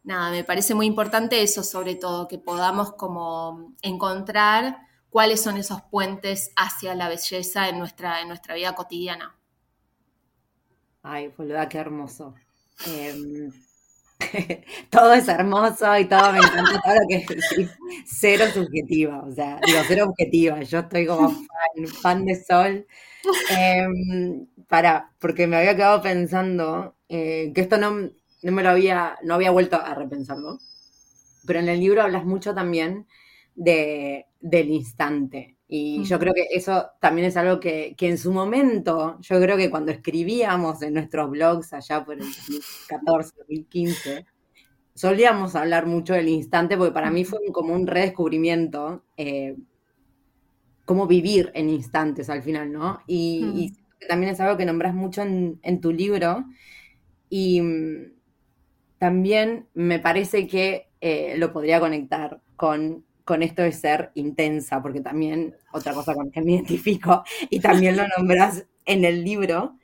[0.05, 5.83] nada, me parece muy importante eso, sobre todo, que podamos como encontrar cuáles son esos
[5.91, 9.35] puentes hacia la belleza en nuestra, en nuestra vida cotidiana.
[11.03, 12.35] Ay, boluda, qué hermoso.
[12.87, 13.51] Em,
[14.91, 17.69] todo es hermoso y todo me encanta todo lo que
[18.05, 20.63] cero subjetiva, o sea, digo, cero objetiva.
[20.63, 21.35] Yo estoy como
[22.03, 22.87] fan, de Sol.
[23.51, 29.19] Em, para, porque me había quedado pensando eh, que esto no, no, me lo había,
[29.23, 30.59] no había vuelto a repensarlo.
[31.47, 33.07] Pero en el libro hablas mucho también
[33.55, 35.58] de, del instante.
[35.71, 39.59] Y yo creo que eso también es algo que, que, en su momento, yo creo
[39.59, 44.27] que cuando escribíamos en nuestros blogs allá por el 2014, 2015,
[44.95, 49.57] solíamos hablar mucho del instante porque para mí fue como un redescubrimiento, eh,
[50.87, 53.01] cómo vivir en instantes al final, ¿no?
[53.07, 53.75] Y,
[54.09, 56.45] también es algo que nombras mucho en, en tu libro
[57.29, 58.13] y mm,
[58.99, 65.03] también me parece que eh, lo podría conectar con con esto de ser intensa, porque
[65.03, 69.77] también otra cosa con la que me identifico, y también lo nombras en el libro,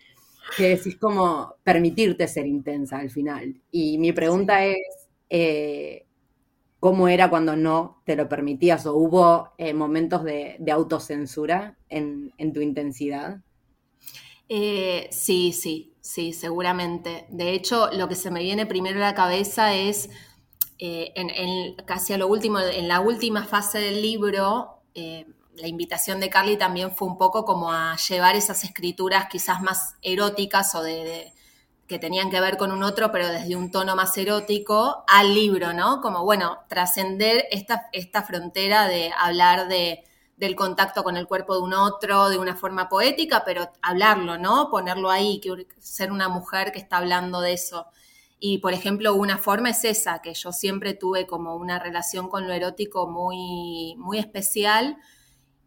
[0.56, 3.60] que decís como permitirte ser intensa al final.
[3.70, 4.78] Y mi pregunta es,
[5.28, 6.06] eh,
[6.80, 12.62] ¿cómo era cuando no te lo permitías o hubo eh, momentos de, autocensura en, tu
[12.62, 13.42] intensidad?
[14.48, 17.26] Eh, sí, sí, sí, seguramente.
[17.28, 20.08] De hecho, lo que se me viene primero a la cabeza es,
[21.14, 26.56] en, casi a lo último, en la última fase del libro, la invitación de Carly
[26.56, 31.32] también fue un poco como a llevar esas escrituras quizás más eróticas o de,
[31.86, 35.72] que tenían que ver con un otro, pero desde un tono más erótico, al libro,
[35.72, 36.00] ¿no?
[36.00, 40.04] Como, bueno, trascender esta, esta frontera de hablar de,
[40.36, 44.70] del contacto con el cuerpo de un otro de una forma poética, pero hablarlo, ¿no?
[44.70, 45.40] Ponerlo ahí,
[45.78, 47.86] ser una mujer que está hablando de eso.
[48.46, 52.46] Y, por ejemplo, una forma es esa, que yo siempre tuve como una relación con
[52.46, 54.98] lo erótico muy, muy especial,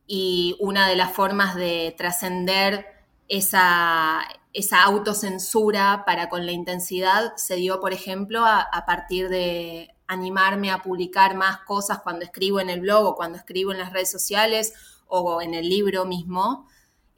[0.05, 2.85] y una de las formas de trascender
[3.27, 4.19] esa,
[4.53, 10.83] esa, autocensura para con la intensidad se dio, por ejemplo, a, partir de animarme a
[10.83, 14.73] publicar más cosas cuando escribo en el blog o cuando escribo en las redes sociales
[15.07, 16.67] o en el libro mismo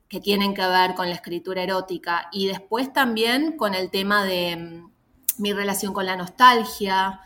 [0.07, 2.29] que tienen que ver con la escritura erótica.
[2.31, 4.88] Y después también con el tema de mm,
[5.39, 7.21] mi relación con la nostalgia,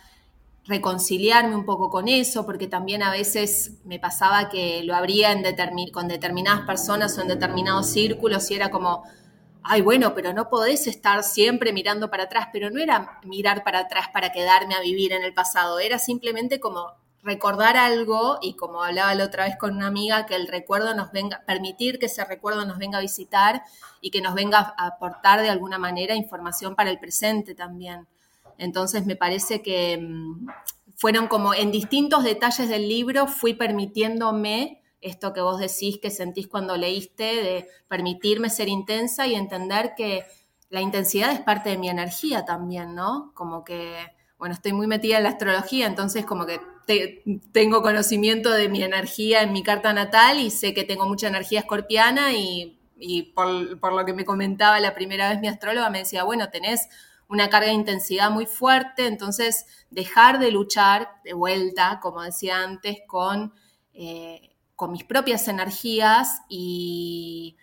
[0.65, 5.43] reconciliarme un poco con eso, porque también a veces me pasaba que lo abría en
[5.91, 9.03] con determinadas personas o en determinados círculos y era como,
[9.61, 13.79] ay, bueno, pero no podés estar siempre mirando para atrás, pero no era mirar para
[13.79, 16.93] atrás para quedarme a vivir en el pasado, era simplemente como
[17.23, 21.11] recordar algo y como hablaba la otra vez con una amiga, que el recuerdo nos
[21.11, 23.63] venga, permitir que ese recuerdo nos venga a visitar
[24.01, 28.07] y que nos venga a aportar de alguna manera información para el presente también.
[28.57, 30.47] Entonces me parece que mm,
[30.95, 36.47] fueron como en distintos detalles del libro fui permitiéndome esto que vos decís que sentís
[36.47, 40.25] cuando leíste, de permitirme ser intensa y entender que
[40.69, 43.31] la intensidad es parte de mi energía también, ¿no?
[43.35, 43.97] Como que,
[44.37, 46.61] bueno, estoy muy metida en la astrología, entonces como que
[47.51, 51.61] tengo conocimiento de mi energía en mi carta natal y sé que tengo mucha energía
[51.61, 52.79] escorpiana y,
[53.35, 56.87] por, lo que me comentaba la primera vez mi astróloga me decía, bueno, tenés
[57.27, 62.97] una carga de intensidad muy fuerte, entonces dejar de luchar de vuelta, como decía antes,
[63.07, 63.53] con,
[63.93, 67.57] eh, con mis propias energías y,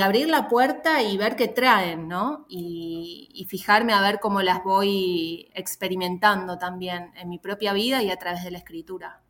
[0.00, 2.46] abrir la puerta y ver qué traen, ¿no?
[2.48, 8.16] Y, fijarme a ver cómo las voy experimentando también en mi propia vida y a
[8.16, 9.22] través de la escritura.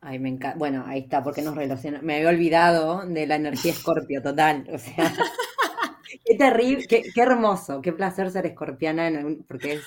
[0.00, 0.58] Ay, me encanta.
[0.58, 2.04] Bueno, ahí está, porque nos relacionamos.
[2.04, 4.66] Me había olvidado de la energía escorpio total.
[4.72, 5.12] O sea,
[6.24, 9.10] Qué terrible, qué, hermoso, qué placer ser escorpiana,
[9.48, 9.80] porque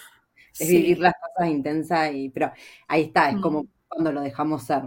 [0.59, 2.51] es, vivir las cosas intensas, y, pero
[2.87, 3.67] ahí está, es como mm.
[3.87, 4.83] cuando lo dejamos ser,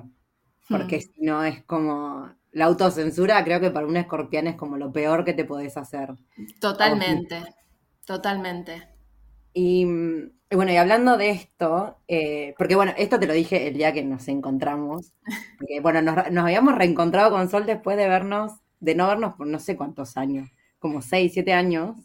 [0.68, 1.00] porque mm.
[1.00, 5.24] si no es como la autocensura, creo que para una escorpiana es como lo peor
[5.24, 6.14] que te podés hacer.
[6.60, 7.42] Totalmente,
[8.04, 8.88] totalmente.
[9.52, 9.84] Y,
[10.50, 14.04] bueno, y hablando de esto, eh, porque bueno, esto te lo dije el día que
[14.04, 15.12] nos encontramos,
[15.58, 19.46] porque bueno, nos, nos habíamos reencontrado con Sol después de vernos, de no vernos por
[19.46, 21.96] no sé cuántos años como 6, 7 años.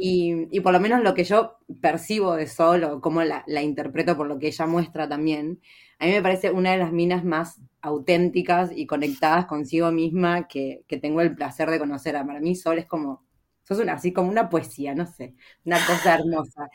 [0.00, 4.26] y, por lo menos lo que yo percibo de Sol o cómo la, interpreto por
[4.26, 5.60] lo que ella muestra también,
[5.98, 10.84] a mí me parece una de las minas más auténticas y conectadas consigo misma que,
[11.02, 12.14] tengo el placer de conocer.
[12.14, 13.26] Para mí Sol es como,
[13.64, 16.70] sos una, así como una poesía, no sé, una cosa hermosa.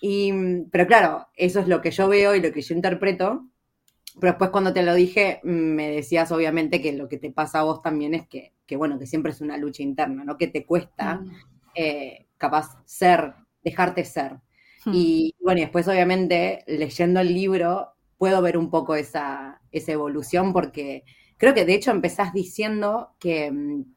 [0.00, 0.32] Y,
[0.70, 3.48] pero claro, eso es lo que yo veo y lo que yo interpreto.
[4.20, 7.64] Pero después cuando te lo dije, me decías obviamente que lo que te pasa a
[7.64, 10.38] vos también es que, bueno, que siempre es una lucha interna, ¿no?
[10.38, 11.30] Que te cuesta mm.
[11.74, 14.38] eh, capaz ser, dejarte ser.
[14.84, 14.92] Hmm.
[14.94, 20.52] Y bueno, y después obviamente leyendo el libro puedo ver un poco esa, esa evolución
[20.52, 21.04] porque
[21.36, 23.52] creo que de hecho empezás diciendo que,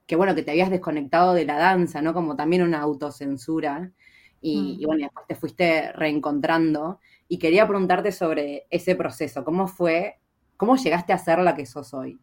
[0.08, 2.14] que, bueno, que te habías desconectado de la danza, ¿no?
[2.14, 3.92] Como también una autocensura.
[4.42, 4.88] Y, y, hmm.
[4.88, 9.44] bueno, después te fuiste reencontrando y quería preguntarte sobre ese proceso.
[9.44, 10.20] ¿Cómo fue?
[10.58, 12.20] ¿Cómo llegaste a ser la que sos hoy?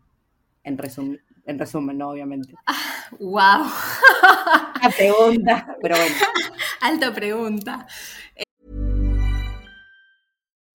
[0.65, 2.11] En resumen, en resumen ¿no?
[2.11, 2.55] Obviamente.
[3.19, 3.67] ¡Wow!
[4.81, 6.15] Una pregunta, pero bueno.
[6.81, 7.87] Alta pregunta.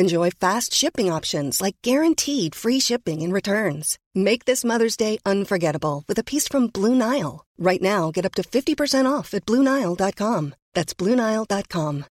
[0.00, 3.98] Enjoy fast shipping options like guaranteed free shipping and returns.
[4.14, 7.44] Make this Mother's Day unforgettable with a piece from Blue Nile.
[7.58, 10.54] Right now, get up to 50% off at BlueNile.com.
[10.72, 12.04] That's BlueNile.com.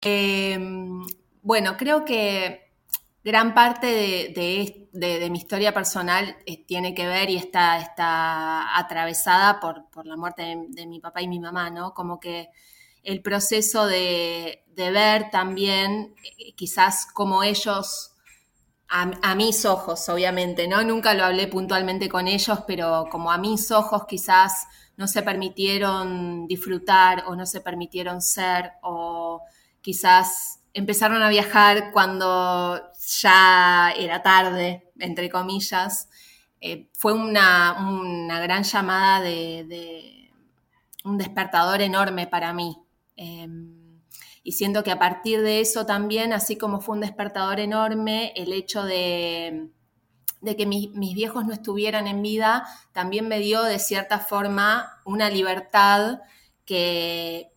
[0.00, 0.56] Eh,
[1.42, 2.60] bueno, creo que
[3.24, 3.86] gran parte
[4.32, 10.56] de, mi historia personal eh, tiene que ver y está, está atravesada por, la muerte
[10.68, 11.94] de, mi papá y mi mamá, ¿no?
[11.94, 12.50] Como que
[13.02, 18.12] el proceso de, ver también eh, quizás como ellos,
[18.88, 20.82] a, mis ojos, obviamente, ¿no?
[20.82, 26.46] Nunca lo hablé puntualmente con ellos, pero como a mis ojos quizás no se permitieron
[26.46, 29.42] disfrutar o no se permitieron ser o
[29.82, 32.80] quizás empezaron a viajar cuando
[33.20, 36.08] ya era tarde, entre comillas.
[36.60, 37.76] Eh, fue una,
[38.40, 40.30] gran llamada de,
[41.04, 42.76] un despertador enorme para mí.
[43.20, 44.00] Em,
[44.44, 48.52] y siento que a partir de eso también, así como fue un despertador enorme, el
[48.52, 49.70] hecho de,
[50.56, 56.20] que mis viejos no estuvieran en vida, también me dio de cierta forma una libertad
[56.64, 57.50] que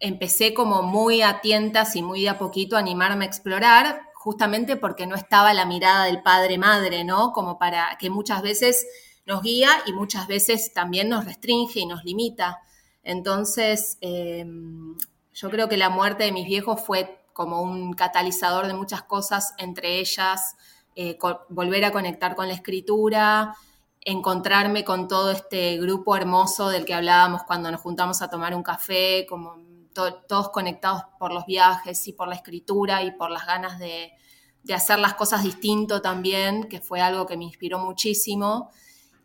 [0.00, 4.76] empecé como muy a tientas y muy de a poquito a animarme a explorar, justamente
[4.76, 7.32] porque no estaba la mirada del padre-madre, ¿no?
[7.32, 8.84] Como para que muchas veces
[9.26, 12.62] nos guía y muchas veces también nos restringe y nos limita.
[13.02, 14.96] Entonces, em,
[15.32, 19.54] yo creo que la muerte de mis viejos fue como un catalizador de muchas cosas,
[19.58, 20.56] entre ellas
[20.96, 21.16] eh,
[21.48, 23.54] volver a conectar con la escritura,
[24.00, 28.64] encontrarme con todo este grupo hermoso del que hablábamos cuando nos juntamos a tomar un
[28.64, 29.56] café, como
[29.92, 34.12] todos conectados por los viajes y por la escritura y por las ganas de,
[34.74, 38.70] hacer las cosas distinto también, que fue algo que me inspiró muchísimo.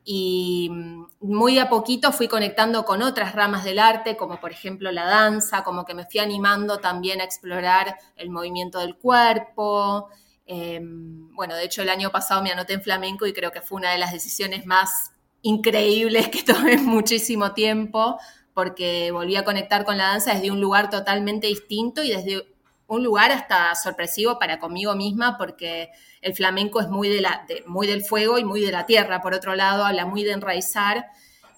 [0.06, 4.92] Y mm, muy a poquito fui conectando con otras ramas del arte, como por ejemplo
[4.92, 10.10] la danza, como que me fui animando también a explorar el movimiento del cuerpo.
[10.46, 13.78] Em, bueno, de hecho el año pasado me anoté en flamenco y creo que fue
[13.78, 15.12] una de las decisiones más
[15.42, 18.18] increíbles que tomé muchísimo tiempo,
[18.54, 22.53] porque volví a conectar con la danza desde un lugar totalmente distinto y desde
[22.88, 25.90] un lugar hasta sorpresivo para conmigo misma, porque
[26.22, 27.26] el flamenco es muy, de
[27.66, 31.06] muy del fuego y muy de la tierra, por otro lado, habla muy de enraizar.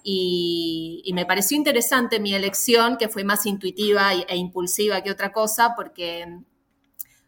[0.02, 5.74] Y, me pareció interesante mi elección, que fue más intuitiva e impulsiva que otra cosa,
[5.74, 6.38] porque,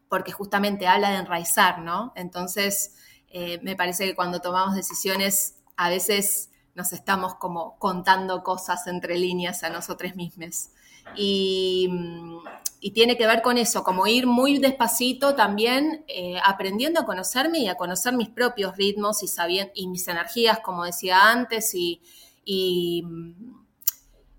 [0.08, 2.12] porque justamente habla de enraizar, ¿no?
[2.14, 2.94] Entonces,
[3.30, 9.18] eh, me parece que cuando tomamos decisiones, a veces nos estamos como contando cosas entre
[9.18, 10.70] líneas a nosotros mismos.
[11.16, 11.88] Y,
[12.94, 17.68] tiene que ver con eso, como ir muy despacito también, eh, aprendiendo a conocerme y
[17.68, 19.28] a conocer mis propios ritmos y,
[19.74, 22.00] y mis energías, como decía antes, y,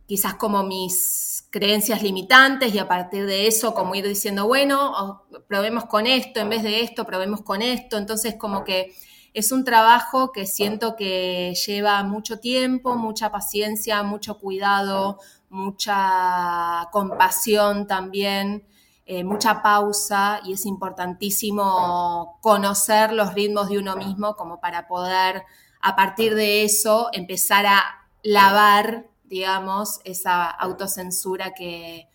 [0.08, 5.86] quizás como mis creencias limitantes y a partir de eso como ir diciendo, bueno, probemos
[5.86, 7.98] con esto, en vez de esto, probemos con esto.
[7.98, 8.96] Entonces como que
[9.34, 17.88] es un trabajo que siento que lleva mucho tiempo, mucha paciencia, mucho cuidado, mucha compasión
[17.88, 18.66] también,
[19.06, 25.44] eh, mucha pausa y es importantísimo conocer los ritmos de uno mismo como para poder
[25.82, 27.84] a partir de eso empezar a
[28.22, 32.08] lavar, digamos, esa autocensura que,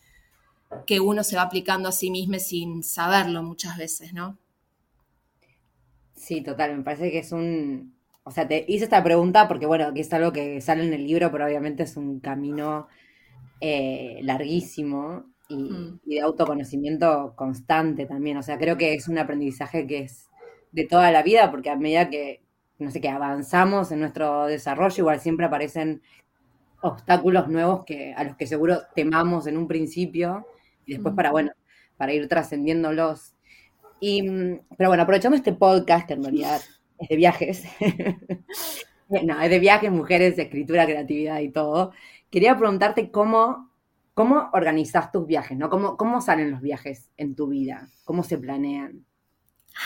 [0.86, 4.38] que uno se va aplicando a sí mismo sin saberlo muchas veces, ¿no?
[6.14, 7.94] Sí, total, me parece que es un...
[8.22, 11.04] O sea, te hice esta pregunta porque, bueno, que es algo que sale en el
[11.06, 12.88] libro, pero obviamente es un camino
[13.66, 16.00] eh, larguísimo mm.
[16.04, 18.36] y, de autoconocimiento constante también.
[18.36, 20.28] O sea, creo que es un aprendizaje que es
[20.72, 22.42] de toda la vida, porque a medida que,
[22.78, 26.02] no sé, que avanzamos en nuestro desarrollo, igual siempre aparecen
[26.82, 30.46] obstáculos nuevos que, a los que seguro temamos en un principio
[30.84, 31.16] y después mm.
[31.16, 31.52] para, bueno,
[31.96, 33.34] para ir trascendiéndolos
[34.00, 36.60] Mm, pero bueno, aprovechando este podcast, que en realidad
[36.98, 37.64] es de viajes,
[39.08, 41.92] no, es de viajes, mujeres, escritura, creatividad y todo,
[42.34, 43.70] quería preguntarte cómo,
[44.12, 45.70] cómo organizas tus viajes, ¿no?
[45.70, 47.90] ¿Cómo, ¿Cómo salen los viajes en tu vida?
[48.04, 49.06] ¿Cómo se planean?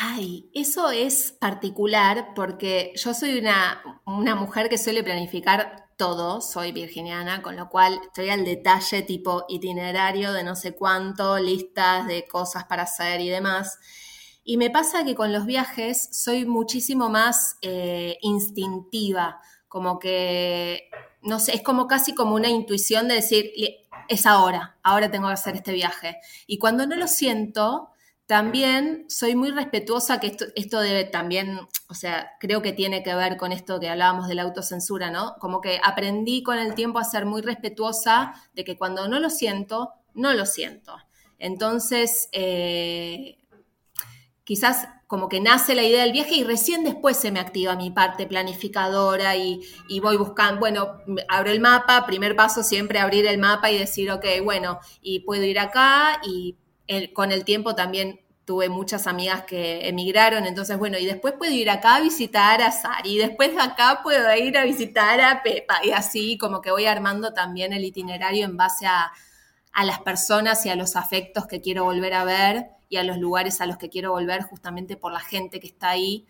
[0.00, 6.72] Ay, eso es particular porque yo soy una, una, mujer que suele planificar todo, soy
[6.72, 12.24] virginiana, con lo cual estoy al detalle tipo itinerario de no sé cuánto, listas de
[12.26, 13.78] cosas para hacer y demás.
[14.42, 20.88] Y me pasa que con los viajes soy muchísimo más eh, instintiva, como que,
[21.28, 23.52] no sé, es como casi como una intuición de decir,
[24.08, 26.18] es ahora, ahora tengo que hacer este viaje.
[26.46, 27.90] Y cuando no lo siento,
[28.26, 33.14] también soy muy respetuosa, que esto, esto debe también, o sea, creo que tiene que
[33.14, 35.36] ver con esto que hablábamos de la autocensura, ¿no?
[35.38, 39.28] Como que aprendí con el tiempo a ser muy respetuosa de que cuando no lo
[39.28, 40.96] siento, no lo siento.
[41.38, 43.38] Entonces, eh,
[44.48, 47.90] quizás como que nace la idea del viaje y recién después se me activa mi
[47.90, 49.60] parte planificadora y,
[50.00, 54.24] voy buscando, bueno, abro el mapa, primer paso siempre abrir el mapa y decir, ok,
[54.42, 56.56] bueno, y puedo ir acá y
[57.12, 61.68] con el tiempo también tuve muchas amigas que emigraron, entonces bueno, y después puedo ir
[61.68, 65.84] acá a visitar a Sari, y después de acá puedo ir a visitar a Pepa,
[65.84, 69.12] y así como que voy armando también el itinerario en base a,
[69.72, 73.18] a las personas y a los afectos que quiero volver a ver y a los
[73.18, 76.26] lugares a los que quiero volver justamente por la gente que está ahí.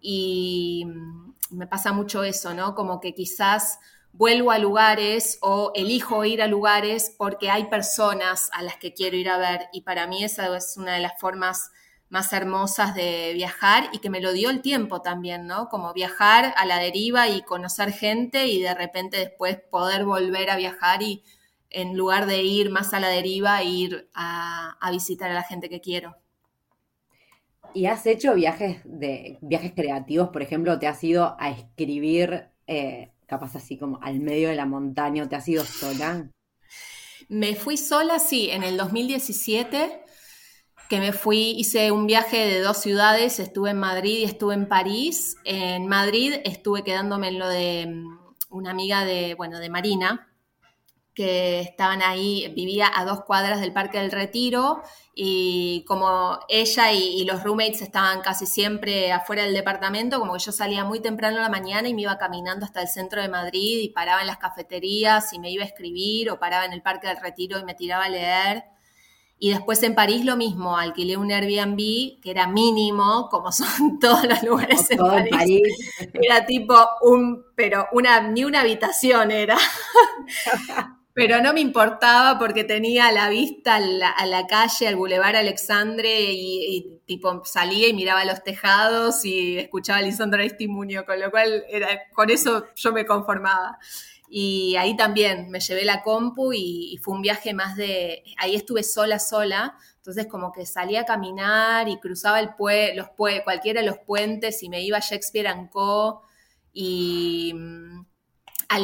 [0.00, 0.86] Y
[1.50, 2.74] me pasa mucho eso, ¿no?
[2.74, 3.78] Como que quizás
[4.12, 9.16] vuelvo a lugares o elijo ir a lugares porque hay personas a las que quiero
[9.16, 11.72] ir a ver y para mí esa es una de las formas
[12.10, 15.68] más hermosas de viajar y que me lo dio el tiempo también, ¿no?
[15.68, 20.56] Como viajar a la deriva y conocer gente y de repente después poder volver a
[20.56, 21.24] viajar y
[21.74, 25.80] en lugar de ir más a la deriva, ir a, visitar a la gente que
[25.80, 26.16] quiero.
[27.74, 30.28] ¿Y has hecho viajes de viajes creativos?
[30.28, 34.66] Por ejemplo, ¿te has ido a escribir eh, capaz así como al medio de la
[34.66, 36.30] montaña, te has ido sola?
[37.28, 40.02] Me fui sola, sí, en el 2017,
[40.88, 44.68] que me fui, hice un viaje de dos ciudades, estuve en Madrid y estuve en
[44.68, 45.36] París.
[45.44, 48.18] En Madrid estuve quedándome en lo de mm,
[48.50, 50.28] una amiga de, bueno, de Marina,
[51.14, 54.82] que estaban ahí, vivía a dos cuadras del Parque del Retiro
[55.14, 60.50] y como ella y, los roommates estaban casi siempre afuera del departamento, como que yo
[60.50, 63.78] salía muy temprano en la mañana y me iba caminando hasta el centro de Madrid
[63.80, 67.06] y paraba en las cafeterías y me iba a escribir o paraba en el Parque
[67.06, 68.64] del Retiro y me tiraba a leer.
[69.38, 74.24] Y después en París lo mismo, alquilé un Airbnb que era mínimo, como son todos
[74.24, 75.62] los lugares en París.
[76.12, 79.56] Era tipo un, pero una, ni una habitación era.
[81.14, 87.00] Pero no me importaba porque tenía la vista a la, calle, al Boulevard Alexandre, y,
[87.06, 91.88] tipo salía y miraba los tejados y escuchaba a Lisandro Estimunio, con lo cual era,
[92.12, 93.78] con eso yo me conformaba.
[94.28, 98.24] Y ahí también me llevé la compu y, fue un viaje más de.
[98.38, 99.76] Ahí estuve sola, sola.
[99.98, 103.98] Entonces, como que salía a caminar y cruzaba el pue, los pue, cualquiera de los
[103.98, 106.22] puentes y me iba a Shakespeare Co.
[106.72, 107.54] Y
[108.68, 108.78] a,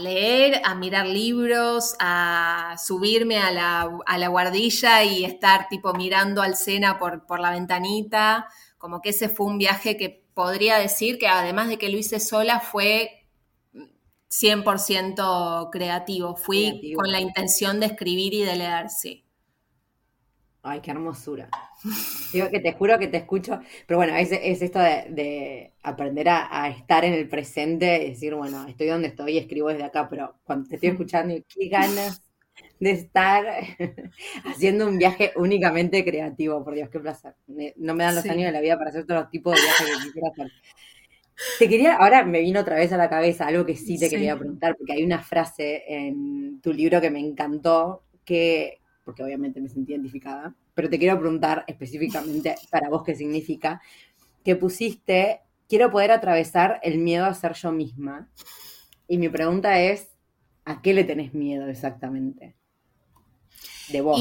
[0.00, 6.98] leer, a mirar libros, a subirme a la, guardilla y estar tipo mirando al Sena
[6.98, 8.48] por, por la ventanita.
[8.78, 12.20] Como que ese fue un viaje que podría decir que además de que lo hice
[12.20, 13.24] sola, fue
[14.30, 16.36] 100% creativo.
[16.36, 19.23] Fui con la intención de escribir y de leer, sí.
[20.66, 21.50] Ay, qué hermosura.
[22.32, 27.04] Digo que te juro que te escucho, pero bueno, es, esto de, aprender a, estar
[27.04, 30.66] en el presente y decir, bueno, estoy donde estoy y escribo desde acá, pero cuando
[30.66, 32.22] te estoy escuchando, qué ganas
[32.80, 33.44] de estar
[34.46, 37.34] haciendo un viaje únicamente creativo, por Dios, qué placer.
[37.76, 39.86] No me dan los años de la vida para hacer todos los tipos de viajes
[39.86, 40.50] que quisiera hacer.
[41.58, 44.38] Te quería, ahora me vino otra vez a la cabeza algo que sí te quería
[44.38, 49.68] preguntar, porque hay una frase en tu libro que me encantó, que, porque obviamente me
[49.68, 53.80] sentí identificada, pero te quiero preguntar específicamente para vos qué significa,
[54.44, 58.28] que pusiste, quiero poder atravesar el miedo a ser yo misma.
[59.06, 60.08] Y mi pregunta es,
[60.64, 62.56] ¿a qué le tenés miedo exactamente?
[63.90, 64.18] De vos.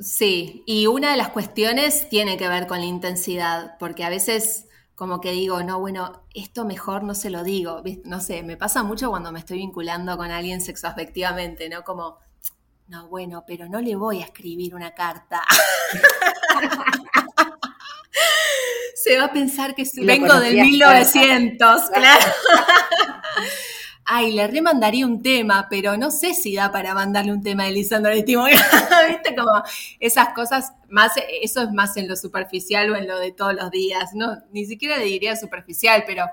[0.00, 4.66] Sí, y una de las cuestiones tiene que ver con la intensidad, porque a veces
[4.94, 8.82] como que digo, no, bueno, esto mejor no se lo digo, no sé, me pasa
[8.82, 11.82] mucho cuando me estoy vinculando con alguien sexoafectivamente, ¿no?
[11.82, 12.18] Como,
[12.88, 15.42] no, bueno, pero no le voy a escribir una carta.
[18.94, 22.24] Se va a pensar que vengo del 1900, claro.
[24.06, 27.72] Ay, le remandaría un tema, pero no sé si da para mandarle un tema de
[27.72, 28.44] Lisandro Timo.
[29.08, 29.34] ¿Viste?
[29.34, 29.62] Como
[29.98, 31.12] esas cosas, más,
[31.42, 34.36] eso es más en lo superficial o en lo de todos los días, ¿no?
[34.52, 36.26] Ni siquiera le diría superficial, pero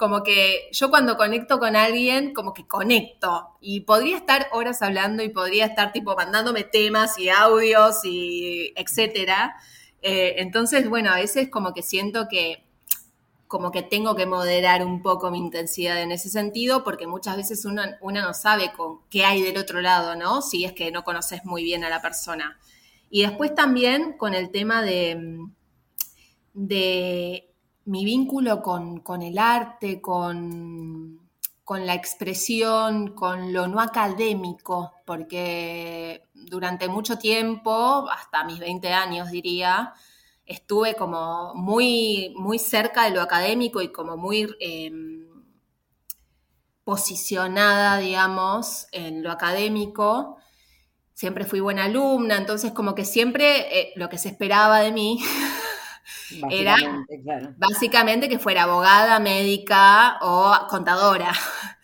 [0.00, 5.22] como que yo cuando conecto con alguien, como que conecto y podría estar horas hablando
[5.22, 9.56] y podría estar tipo mandándome temas y audios y etcétera.
[10.00, 12.64] Eh, entonces, bueno, a veces como que siento que
[13.46, 17.66] como que tengo que moderar un poco mi intensidad en ese sentido, porque muchas veces
[17.66, 20.40] uno, no sabe con qué hay del otro lado, ¿no?
[20.40, 22.58] Si es que no conoces muy bien a la persona.
[23.10, 25.40] Y después también con el tema de,
[26.54, 27.49] de
[27.84, 31.18] mi vínculo con, el arte, con,
[31.68, 39.94] la expresión, con lo no académico, porque durante mucho tiempo, hasta mis 20 años diría,
[40.46, 45.28] estuve como muy, muy cerca de lo académico y como muy em,
[46.82, 50.38] posicionada, digamos, en lo académico.
[51.14, 55.22] Siempre fui buena alumna, entonces como que siempre eh, lo que se esperaba de mí
[56.50, 56.76] Era
[57.56, 61.32] básicamente que fuera abogada, médica o contadora.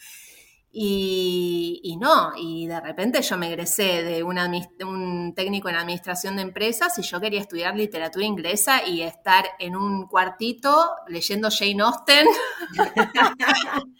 [0.78, 6.98] Y, no, y de repente yo me egresé de un técnico en administración de empresas
[6.98, 12.26] y yo quería estudiar literatura inglesa y estar en un cuartito leyendo Jane Austen.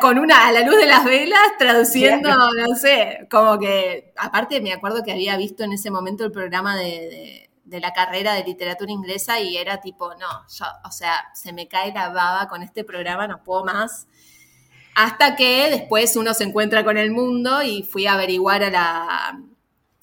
[0.00, 4.72] con una a la luz de las velas traduciendo, no sé, como que, aparte me
[4.72, 8.90] acuerdo que había visto en ese momento el programa de, de, la carrera de literatura
[8.92, 12.84] inglesa y era tipo, no, yo, o sea, se me cae la baba con este
[12.84, 14.06] programa, no puedo más.
[14.94, 19.40] Hasta que después uno se encuentra con el mundo y fui a averiguar a, la,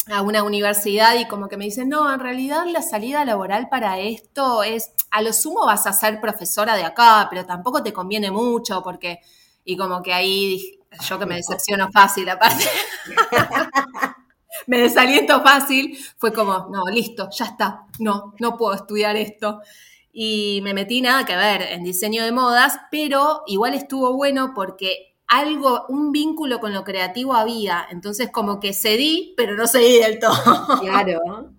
[0.07, 3.99] a una universidad y como que me dicen, no, en realidad la salida laboral para
[3.99, 8.31] esto es, a lo sumo vas a ser profesora de acá, pero tampoco te conviene
[8.31, 9.19] mucho porque,
[9.63, 12.65] y como que ahí yo que me decepciono fácil aparte.
[14.67, 19.61] me desaliento fácil, fue como, no, listo, ya está, no, no puedo estudiar esto
[20.11, 25.15] y me metí nada que ver en diseño de modas, pero igual estuvo bueno porque
[25.27, 30.19] algo, un vínculo con lo creativo había, entonces como que cedí, pero no cedí del
[30.19, 30.79] todo.
[30.81, 31.53] Claro.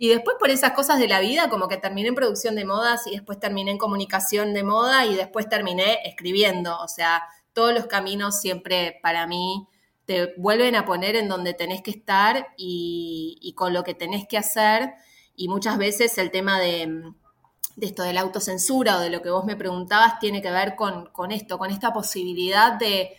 [0.00, 3.06] Y después por esas cosas de la vida, como que terminé en producción de modas
[3.08, 6.78] y después terminé en comunicación de moda y después terminé escribiendo.
[6.78, 9.66] O sea, todos los caminos siempre para mí
[10.08, 14.38] te vuelven a poner en donde tenés que estar y, con lo que tenés que
[14.38, 14.94] hacer.
[15.36, 17.12] Y muchas veces el tema de,
[17.76, 20.76] de esto de la autocensura o de lo que vos me preguntabas tiene que ver
[20.76, 23.18] con, esto, con esta posibilidad de,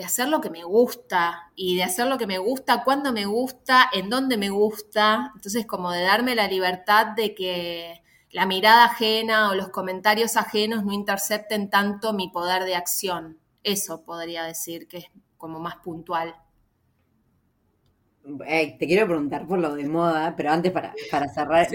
[0.00, 3.90] hacer lo que me gusta y de hacer lo que me gusta, cuando me gusta,
[3.92, 5.32] en dónde me gusta.
[5.34, 10.84] Entonces, como de darme la libertad de que la mirada ajena o los comentarios ajenos
[10.84, 13.40] no intercepten tanto mi poder de acción.
[13.64, 15.06] Eso podría decir que es
[15.46, 16.34] como más puntual.
[18.48, 21.68] Eh, te quiero preguntar por lo de moda, pero antes para, para cerrar,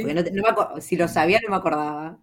[0.82, 2.18] si lo sabía no me acordaba,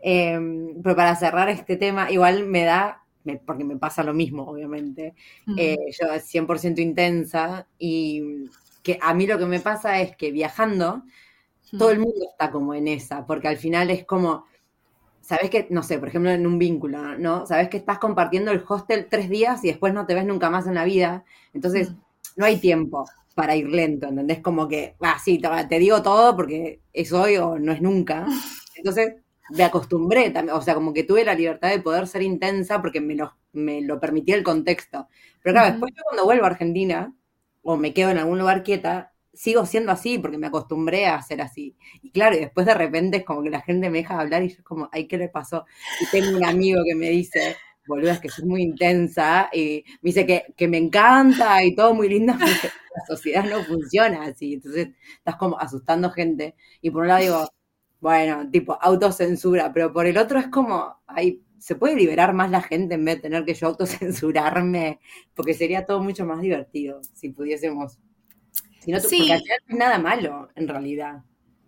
[0.00, 3.04] em, pero para cerrar este tema, igual me da,
[3.46, 5.14] porque me pasa lo mismo, obviamente,
[5.56, 8.48] eh, yo 100% intensa y
[8.82, 11.04] que a mí lo que me pasa es que viajando,
[11.78, 14.46] todo el mundo está como en esa, porque al final es como,
[15.28, 17.44] sabes que, no sé, por ejemplo, en un vínculo, ¿no?
[17.44, 20.66] Sabes que estás compartiendo el hostel tres días y después no te ves nunca más
[20.66, 21.22] en la vida,
[21.52, 21.92] entonces
[22.36, 23.04] no hay tiempo
[23.34, 24.40] para ir lento, ¿entendés?
[24.40, 28.26] Como que, ah, sí, te, digo todo porque es hoy o no es nunca.
[28.76, 29.16] Entonces
[29.50, 33.00] me acostumbré también, o sea, como que tuve la libertad de poder ser intensa porque
[33.00, 35.08] me lo, me lo permitía el contexto.
[35.42, 37.12] Pero claro, después yo cuando vuelvo a Argentina
[37.62, 41.40] o me quedo en algún lugar quieta, sigo siendo así porque me acostumbré a ser
[41.42, 41.76] así.
[42.02, 44.48] Y claro, y después de repente es como que la gente me deja hablar y
[44.48, 45.64] yo como, ay, ¿qué le pasó?
[46.00, 50.26] Y tengo un amigo que me dice, boluda, que sos muy intensa, y me dice
[50.26, 52.34] que, que me encanta y todo muy lindo,
[52.96, 57.48] la sociedad no funciona así, entonces estás como asustando gente, y por un lado digo,
[58.00, 62.60] bueno, tipo autocensura, pero por el otro es como, ay, se puede liberar más la
[62.62, 64.98] gente en vez de tener que yo autocensurarme,
[65.34, 67.98] porque sería todo mucho más divertido si pudiésemos.
[68.80, 69.28] Si no, sí.
[69.28, 71.22] Porque no es nada malo, en realidad.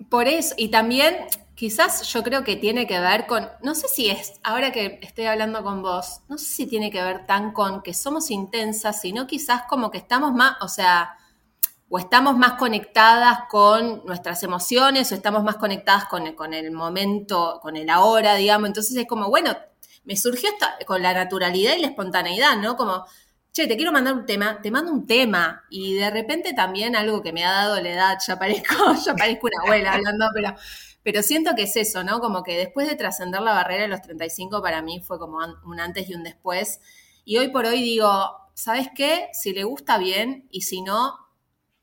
[0.08, 1.14] Por eso, y también
[1.54, 5.26] quizás yo creo que tiene que ver con, no sé si es, ahora que estoy
[5.26, 9.26] hablando con vos, no sé si tiene que ver tan con que somos intensas, sino
[9.26, 11.18] quizás como que estamos más, o sea,
[11.90, 17.58] o estamos más conectadas con nuestras emociones, o estamos más conectadas con, con el momento,
[17.60, 18.68] con el ahora, digamos.
[18.68, 19.54] Entonces es como, bueno,
[20.04, 22.76] me surgió esta, con la naturalidad y la espontaneidad, ¿no?
[22.76, 23.04] Como,
[23.52, 25.64] che, te quiero mandar un tema, te mando un tema.
[25.70, 28.74] Y de repente también algo que me ha dado la edad, ya parezco,
[29.04, 30.54] ya parezco una abuela hablando, pero
[31.02, 32.20] pero siento que es eso, ¿no?
[32.20, 35.80] Como que después de trascender la barrera de los 35 para mí fue como un
[35.80, 36.80] antes y un después.
[37.24, 38.10] Y hoy por hoy digo,
[38.54, 39.28] ¿sabes qué?
[39.32, 41.14] Si le gusta bien y si no,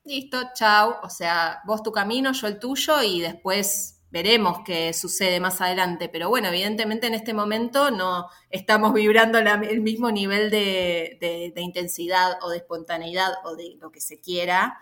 [0.03, 0.99] listo, chao.
[1.03, 6.09] O sea, vos tu camino, yo el tuyo y después veremos qué sucede más adelante.
[6.09, 12.49] Pero bueno, evidentemente en este momento no estamos vibrando el mismo nivel de intensidad o
[12.49, 14.77] de espontaneidad o de lo que se quiera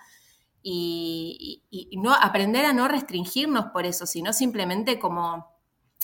[0.67, 5.53] y, no aprender a no restringirnos por eso, sino simplemente como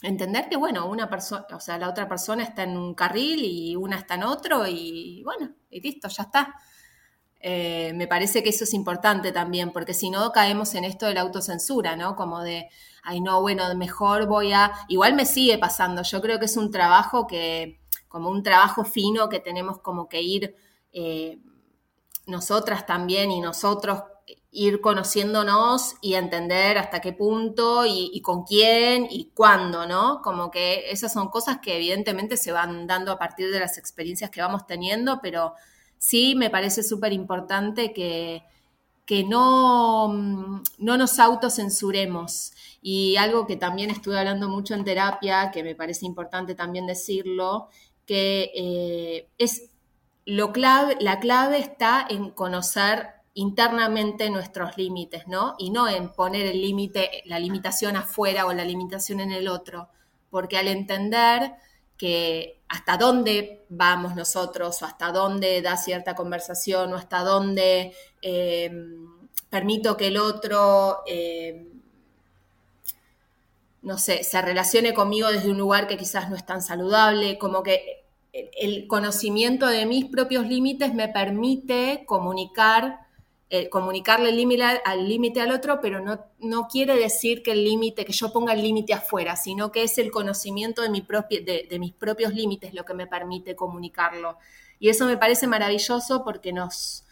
[0.04, 3.76] entender que, bueno, una persona, o sea, la otra persona está en un carril y
[3.76, 6.56] una está en otro y bueno, y listo, ya está.
[7.40, 11.16] Eh, me parece que eso es importante también, porque si no caemos en esto de
[11.16, 12.16] la autocensura, ¿no?
[12.16, 12.70] Como de,
[13.04, 14.72] ay, no, bueno, mejor voy a...
[14.88, 19.30] Igual me sigue pasando, yo creo que es un trabajo que, como un trabajo fino
[19.30, 20.56] que tenemos como que ir
[20.94, 21.40] eh,
[22.26, 24.04] nosotras también y nosotros
[24.52, 30.22] ir conociéndonos y entender hasta qué punto y, con quién y cuándo, ¿no?
[30.22, 34.30] Como que esas son cosas que evidentemente se van dando a partir de las experiencias
[34.30, 35.54] que vamos teniendo, pero
[35.98, 38.44] sí me parece súper importante que,
[39.06, 42.52] que no, no nos autocensuremos.
[42.82, 47.70] Y algo que también estuve hablando mucho en terapia, que me parece importante también decirlo,
[48.06, 49.70] que eh, es
[50.26, 55.56] lo clave, la clave está en conocer internamente nuestros límites, ¿no?
[55.58, 59.90] Y no en poner el límite, la limitación afuera o la limitación en el otro,
[60.30, 61.54] porque al entender
[61.98, 69.28] que hasta dónde vamos nosotros o hasta dónde da cierta conversación o hasta dónde em,
[69.50, 71.71] permito que el otro, em,
[73.82, 77.64] no sé, se relacione conmigo desde un lugar que quizás no es tan saludable, como
[77.64, 83.12] que el conocimiento de mis propios límites me permite comunicar
[83.54, 87.66] eh, comunicarle el límite al límite al otro, pero no, no quiere decir que el
[87.66, 91.78] límite, que yo ponga el límite afuera, sino que es el conocimiento de, mi de,
[91.78, 94.38] mis propios límites lo que me permite comunicarlo.
[94.80, 97.04] Y eso me parece maravilloso porque nos,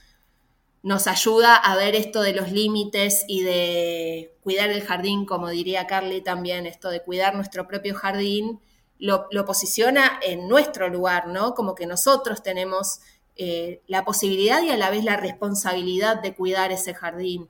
[0.82, 5.88] nos ayuda a ver esto de los límites y de cuidar el jardín, como diría
[5.88, 8.60] Carly también, esto de cuidar nuestro propio jardín,
[8.98, 11.54] lo, posiciona en nuestro lugar, ¿no?
[11.54, 13.00] Como que nosotros tenemos
[13.36, 17.50] eh, la posibilidad y a la vez la responsabilidad de cuidar ese jardín.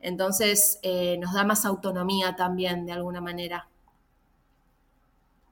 [0.00, 3.68] Entonces eh, nos da más autonomía también, de alguna manera.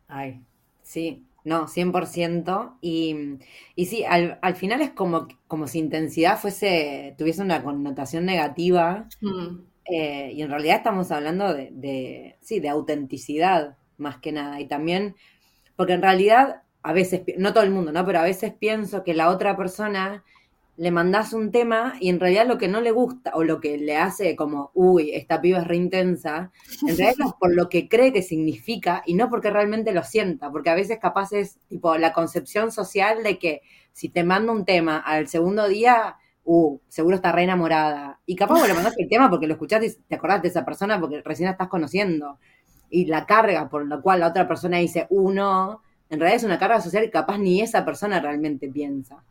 [0.09, 0.41] Ay,
[0.83, 2.79] sí, no, 100%.
[2.81, 3.39] Y,
[3.77, 9.09] y sí, al, final es como, como si intensidad fuese, tuviese una connotación negativa.
[9.21, 9.61] Mm.
[9.85, 14.61] Eh, y en realidad estamos hablando de, de, sí, de autenticidad más que nada.
[14.61, 15.15] Y también,
[15.77, 18.05] porque en realidad a veces, no todo el mundo, ¿no?
[18.05, 20.25] Pero a veces pienso que la otra persona
[20.77, 23.79] le mandas un tema y en realidad lo que no le gusta o lo que
[23.79, 26.51] le hace como, uy, esta piba es re intensa,
[26.83, 30.51] en realidad es por lo que cree que significa y no porque realmente lo sienta,
[30.51, 33.62] porque a veces capaz es tipo la concepción social de que
[33.93, 38.20] si te mando un tema al segundo día, uh, seguro está re enamorada.
[38.27, 40.64] Y capaz vos le mandaste el tema porque lo escuchaste y te acordás de esa
[40.64, 42.39] persona porque recién la estás conociendo.
[42.91, 46.45] Y la carga por la cual la otra persona dice, uh, no, en realidad es
[46.45, 49.24] una carga social que capaz ni esa persona realmente piensa.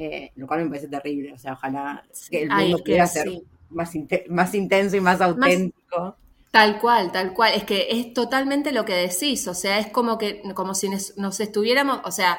[0.00, 1.32] Eh, lo cual me parece terrible.
[1.32, 3.28] O sea, ojalá que el mundo pudiera ser
[3.68, 3.92] más,
[4.28, 6.16] más intenso y más auténtico.
[6.52, 7.54] Tal cual, tal cual.
[7.54, 9.48] Es que es totalmente lo que decís.
[9.48, 12.38] O sea, es como que, como si nos estuviéramos, o sea,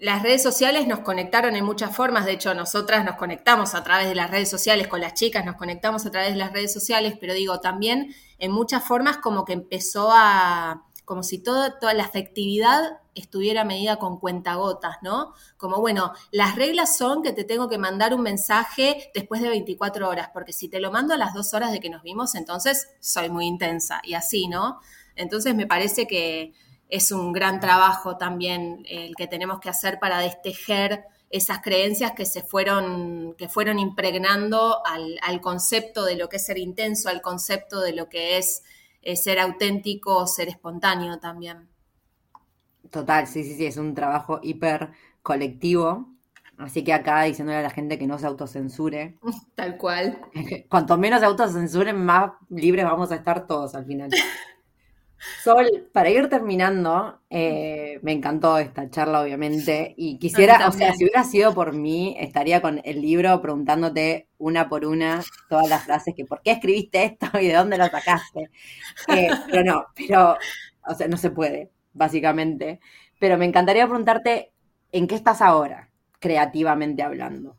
[0.00, 4.08] las redes sociales nos conectaron en muchas formas, de hecho nosotras nos conectamos a través
[4.08, 7.14] de las redes sociales, con las chicas nos conectamos a través de las redes sociales,
[7.18, 12.98] pero digo, también en muchas formas como que empezó a, como si toda la afectividad
[13.14, 15.32] estuviera medida con cuentagotas, ¿no?
[15.56, 20.08] Como, bueno, las reglas son que te tengo que mandar un mensaje después de 24
[20.08, 22.88] horas, porque si te lo mando a las dos horas de que nos vimos, entonces
[22.98, 24.80] soy muy intensa, y así, ¿no?
[25.14, 26.54] Entonces me parece que
[26.88, 32.26] es un gran trabajo también el que tenemos que hacer para destejer esas creencias que
[32.26, 37.22] se fueron, que fueron impregnando al, al concepto de lo que es ser intenso, al
[37.22, 38.64] concepto de lo que es
[39.06, 41.68] eh, ser auténtico, ser espontáneo también.
[42.90, 44.90] Total, sí, sí, sí, es un trabajo hiper
[45.22, 46.08] colectivo.
[46.58, 49.16] Así que acá diciéndole a la gente que no se autocensure.
[49.54, 50.18] Tal cual.
[50.68, 54.10] Cuanto menos se autocensuren, más libres vamos a estar todos al final.
[55.42, 61.04] Sol, para ir terminando, eh, me encantó esta charla, obviamente, y quisiera, o sea, si
[61.04, 66.14] hubiera sido por mí, estaría con el libro preguntándote una por una todas las frases
[66.14, 68.50] que por qué escribiste esto y de dónde lo sacaste.
[69.08, 70.36] Eh, pero no, pero,
[70.86, 72.80] o sea, no se puede, básicamente.
[73.18, 74.52] Pero me encantaría preguntarte,
[74.92, 77.56] ¿en qué estás ahora, creativamente hablando?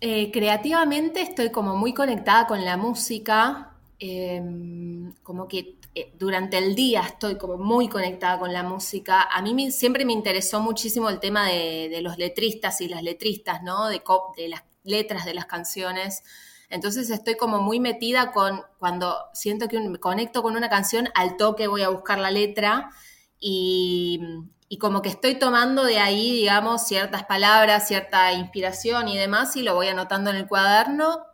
[0.00, 6.74] Eh, creativamente estoy como muy conectada con la música, em, como que eh, durante el
[6.74, 9.22] día estoy como muy conectada con la música.
[9.22, 13.88] A mí siempre me interesó muchísimo el tema de, los letristas y las letristas, ¿no?
[13.88, 14.02] De,
[14.48, 16.22] las letras de las canciones.
[16.68, 21.36] Entonces estoy como muy metida con cuando siento que me conecto con una canción, al
[21.36, 22.90] toque voy a buscar la letra
[23.38, 24.20] y,
[24.68, 29.62] y, como que estoy tomando de ahí, digamos, ciertas palabras, cierta inspiración y demás y
[29.62, 31.24] lo voy anotando en el cuaderno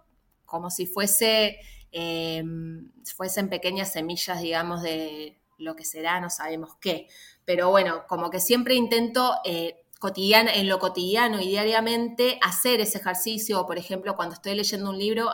[0.53, 1.59] como si fuese
[1.93, 7.07] Em, fuesen pequeñas semillas, digamos, de lo que será, no sabemos qué.
[7.45, 13.67] Pero bueno, como que siempre intento eh, en lo cotidiano y diariamente hacer ese ejercicio,
[13.67, 15.31] por ejemplo, cuando estoy leyendo un libro,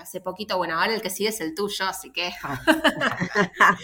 [0.00, 2.32] hace poquito, bueno, ahora el que sigue es el tuyo, así que...
[2.42, 2.58] Ah.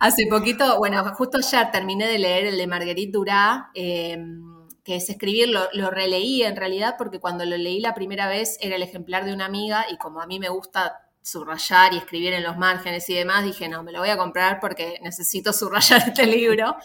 [0.00, 5.08] hace poquito, bueno, justo ayer terminé de leer el de Marguerite Durá, em, que es
[5.08, 8.82] escribir, lo, lo, releí en realidad porque cuando lo leí la primera vez era el
[8.82, 12.56] ejemplar de una amiga y como a mí me gusta subrayar y escribir en los
[12.56, 16.76] márgenes y demás, dije, no, me lo voy a comprar porque necesito subrayar este libro.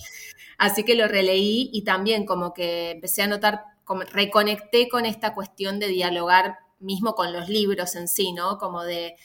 [0.57, 5.33] Así que lo releí y también como que empecé a notar, como reconecté con esta
[5.33, 8.57] cuestión de dialogar mismo con los libros en sí, ¿no?
[8.57, 9.15] Como de,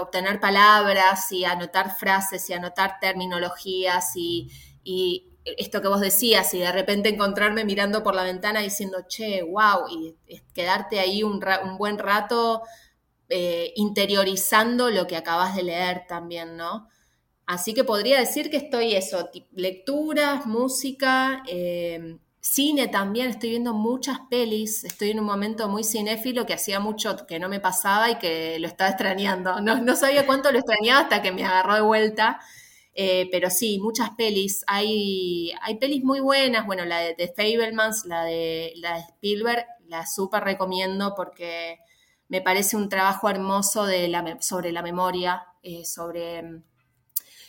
[0.00, 4.48] obtener palabras y anotar frases y anotar terminologías y,
[5.44, 9.88] esto que vos decías, y de repente encontrarme mirando por la ventana diciendo, che, wow,
[9.90, 10.14] y
[10.54, 11.40] quedarte ahí un,
[11.76, 12.62] buen rato
[13.34, 16.88] eh, interiorizando lo que acabas de leer también, ¿no?
[17.46, 24.18] Así que podría decir que estoy eso, lecturas, música, eh, cine también, estoy viendo muchas
[24.28, 28.18] pelis, estoy en un momento muy cinéfilo que hacía mucho que no me pasaba y
[28.18, 29.54] que lo estaba extrañando.
[29.62, 32.40] No, no sabía cuánto lo extrañaba hasta que me agarró de vuelta.
[32.94, 34.64] Eh, pero sí, muchas pelis.
[34.66, 36.66] Hay, hay pelis muy buenas.
[36.66, 41.78] Bueno, la de, The Fablemans, la de, la de Spielberg, la súper recomiendo porque
[42.32, 43.84] me parece un trabajo hermoso
[44.40, 46.62] sobre la memoria, eh, sobre,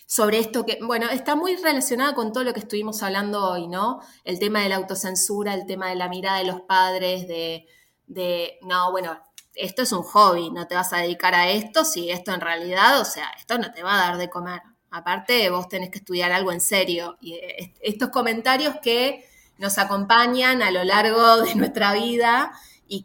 [0.05, 4.01] sobre esto que, bueno, está muy relacionada con todo lo que estuvimos hablando hoy, ¿no?
[4.25, 7.65] El tema de la autocensura, el tema de la mirada de los padres, de,
[8.07, 9.17] de no, bueno,
[9.55, 12.99] esto es un hobby, no te vas a dedicar a esto si esto en realidad,
[12.99, 14.63] o sea, esto no te va a dar de comer.
[14.91, 17.17] Aparte, vos tenés que estudiar algo en serio.
[17.21, 19.29] Y eh, estos comentarios que
[19.59, 22.51] nos acompañan a lo largo de nuestra vida
[22.93, 23.01] y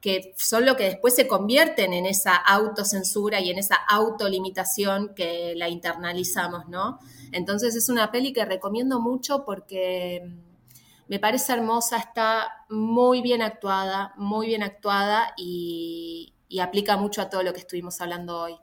[0.00, 5.54] que, son lo que después se convierten en esa autocensura y en esa autolimitación que
[5.54, 6.98] la internalizamos, ¿no?
[7.30, 10.28] Entonces es una peli que recomiendo mucho porque
[11.06, 17.30] me parece hermosa, está muy bien actuada, muy bien actuada y, y aplica mucho a
[17.30, 18.56] todo lo que estuvimos hablando hoy.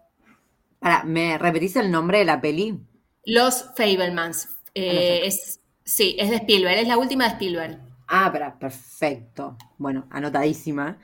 [1.05, 2.77] ¿me repetís el nombre de la peli?
[3.23, 4.49] Los Fablemans.
[4.73, 7.90] Eh, es, sí, es de Spielberg, es la última de Spielberg.
[8.13, 9.57] Ah, pero perfecto.
[9.77, 10.99] Bueno, anotadísima.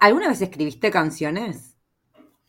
[0.00, 1.76] ¿Alguna vez escribiste canciones?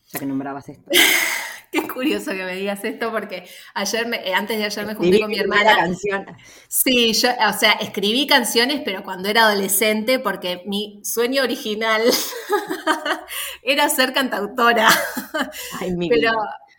[0.08, 0.90] Ya que nombrabas esto.
[1.70, 5.20] Qué curioso que me digas esto porque ayer, me, eh, antes de ayer me junté
[5.20, 5.76] con mi hermana.
[5.76, 6.26] Canción.
[6.66, 12.02] Sí, yo, o sea, escribí canciones, pero cuando era adolescente, porque mi sueño original
[13.62, 14.88] era ser cantautora.
[15.78, 16.32] Ay, mi pero,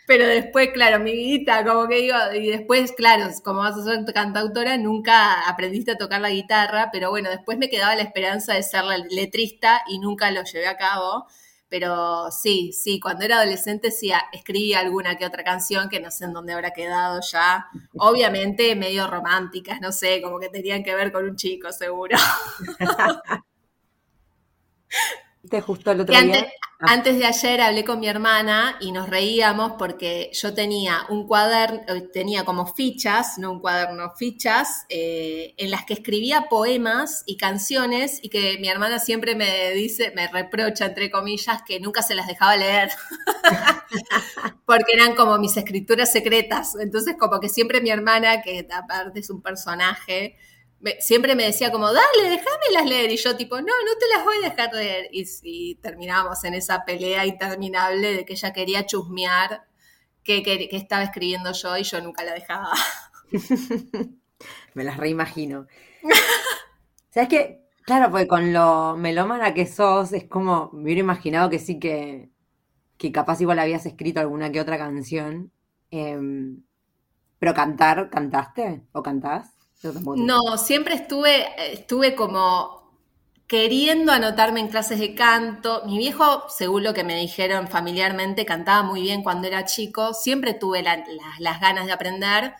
[0.07, 4.05] pero después, claro, mi vida, como que digo, y después, claro, como vas a ser
[4.13, 8.63] cantautora, nunca aprendiste a tocar la guitarra, pero bueno, después me quedaba la esperanza de
[8.63, 11.27] ser la letrista y nunca lo llevé a cabo.
[11.67, 16.23] Pero sí, sí, cuando era adolescente sí escribí alguna que otra canción que no sé
[16.23, 17.67] en dónde habrá quedado ya.
[17.97, 22.15] Obviamente medio románticas, no sé, como que tenían que ver con un chico, seguro.
[25.65, 26.47] justo el otro día.
[26.79, 31.81] Antes, de ayer hablé con mi hermana y nos reíamos porque yo tenía un cuaderno,
[31.87, 37.37] eh, tenía como fichas, no un cuaderno, fichas, eh, en las que escribía poemas y
[37.37, 42.13] canciones y que mi hermana siempre me dice, me reprocha, entre comillas, que nunca se
[42.13, 42.91] las dejaba leer.
[44.65, 46.75] porque eran como mis escrituras secretas.
[46.79, 50.35] Entonces, como que siempre mi hermana, que aparte es un personaje,
[50.99, 53.11] siempre me decía como, dale, déjamelas leer.
[53.11, 55.09] Y yo tipo, no, no te las voy a dejar leer.
[55.11, 59.65] Y, terminábamos en esa pelea interminable de que ella quería chusmear
[60.23, 62.71] que, que, estaba escribiendo yo y yo nunca la dejaba.
[64.73, 65.67] me las reimagino.
[67.09, 67.67] ¿Sabes qué?
[67.83, 72.29] Claro, pues con lo melómana que sos, es como, me hubiera imaginado que sí que,
[72.97, 75.51] que capaz igual habías escrito alguna que otra canción.
[75.89, 76.63] Em,
[77.39, 78.83] pero cantar, ¿cantaste?
[78.91, 79.56] ¿O cantás?
[80.17, 82.77] No, siempre estuve, estuve como
[83.47, 85.83] queriendo anotarme en clases de canto.
[85.85, 90.13] Mi viejo, según lo que me dijeron familiarmente, cantaba muy bien cuando era chico.
[90.13, 92.53] Siempre tuve las ganas de aprender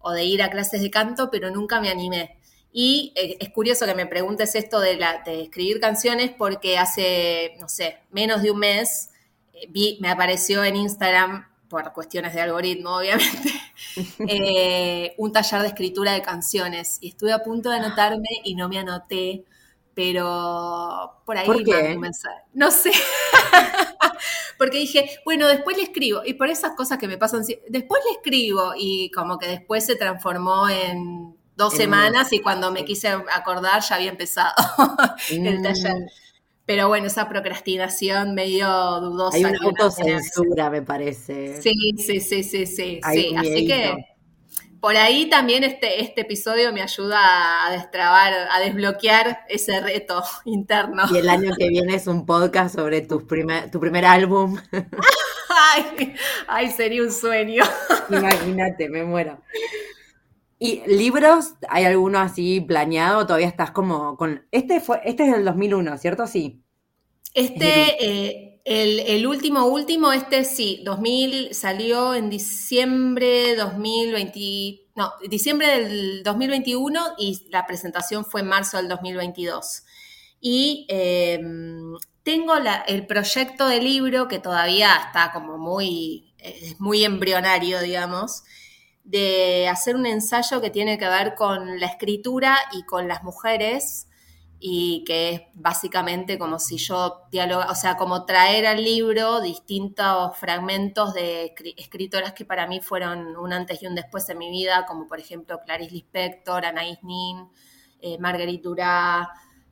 [0.00, 2.36] o de ir a clases de canto, pero nunca me animé.
[2.72, 7.68] Y eh, es curioso que me preguntes esto de, de escribir canciones porque hace, no
[7.68, 9.10] sé, menos de un mes
[9.54, 13.52] eh, vi, me apareció en Instagram por cuestiones de algoritmo, obviamente,
[14.28, 16.98] eh, un taller de escritura de canciones.
[17.00, 19.44] Y estuve a punto de anotarme y no me anoté,
[19.94, 21.98] pero por ahí ¿Por qué?
[22.52, 22.92] No sé.
[24.58, 26.22] Porque dije, bueno, después le escribo.
[26.24, 28.72] Y por esas cosas que me pasan, después le escribo.
[28.76, 33.96] Y como que después se transformó en dos semanas y cuando me quise acordar ya
[33.96, 34.52] había empezado
[35.30, 35.94] el taller.
[36.66, 38.68] Pero bueno, esa procrastinación medio
[39.00, 39.36] dudosa.
[39.36, 41.62] Hay una autocensura, me parece.
[41.62, 43.00] Sí, sí, sí, sí, sí.
[43.02, 43.94] Así que
[44.80, 51.04] por ahí también este, este episodio me ayuda a destrabar, a desbloquear ese reto interno.
[51.12, 54.58] Y el año que viene es un podcast sobre tu primer, tu primer álbum.
[55.48, 56.14] ay,
[56.46, 57.64] ay, sería un sueño.
[58.10, 59.40] Imagínate, me muero.
[60.58, 61.54] ¿Y libros?
[61.68, 63.26] ¿Hay alguno así planeado?
[63.26, 64.46] ¿Todavía estás como con...
[64.50, 66.26] Este, fue, este es del 2001, ¿cierto?
[66.26, 66.62] Sí.
[67.34, 76.22] Este, eh, el, último, último, este sí, 2000, salió en diciembre 2020, no, diciembre del
[76.22, 79.82] 2021 y la presentación fue en marzo del 2022.
[80.40, 82.54] Y em, tengo
[82.86, 86.34] el proyecto de libro que todavía está como muy,
[86.78, 88.44] muy embrionario, digamos,
[89.06, 94.08] de hacer un ensayo que tiene que ver con la escritura y con las mujeres
[94.58, 100.36] y que es básicamente como si yo dialoga, o sea, como traer al libro distintos
[100.36, 104.84] fragmentos de escritoras que para mí fueron un antes y un después en mi vida,
[104.86, 107.48] como por ejemplo Clarice Lispector, Anaïs Nin,
[108.00, 109.28] eh, Marguerite Durá,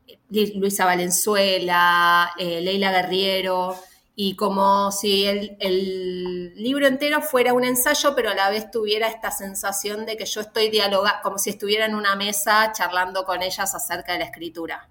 [0.07, 3.75] eh, Luisa Valenzuela, eh, Leila Guerriero,
[4.17, 9.31] y como si el, libro entero fuera un ensayo, pero a la vez tuviera esta
[9.31, 13.75] sensación de que yo estoy dialogando, como si estuviera en una mesa charlando con ellas
[13.75, 14.89] acerca de la escritura.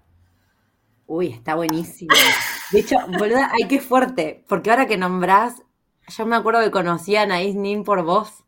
[1.06, 2.14] Uy, está buenísimo.
[2.70, 5.62] De hecho, boluda, ay, qué fuerte, porque ahora que nombrás,
[6.08, 8.44] yo me acuerdo que conocí a Anaís Nin por vos.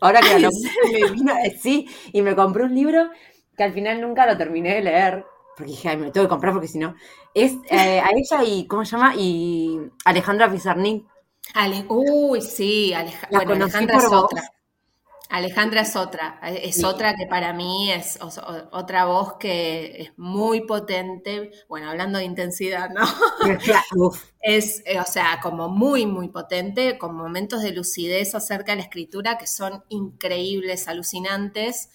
[0.00, 0.48] Ahora que la
[0.92, 3.10] me vino, sí, y me compré un libro
[3.56, 6.30] que al final nunca lo terminé de leer, porque dije, ay, me lo tengo que
[6.30, 6.94] comprar porque si no.
[7.42, 9.14] Es eh, a ella y, ¿cómo se llama?
[9.16, 11.06] Y Alejandra Pizarnik.
[11.88, 12.92] Uy, sí,
[13.30, 14.52] bueno, Alejandra es otra.
[15.30, 18.18] Alejandra es otra, es otra que para mí es
[18.72, 23.02] otra voz que es muy potente, bueno, hablando de intensidad, ¿no?
[24.40, 28.84] es, eh, o sea, como muy, muy potente, con momentos de lucidez acerca de la
[28.84, 31.90] escritura que son increíbles, alucinantes.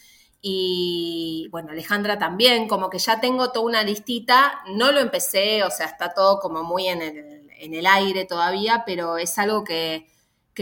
[0.46, 5.72] Y bueno, Alejandra también, como que ya tengo toda una listita, no lo empecé, o
[5.72, 10.06] sea, está todo como muy en el, en el aire todavía, pero es algo que,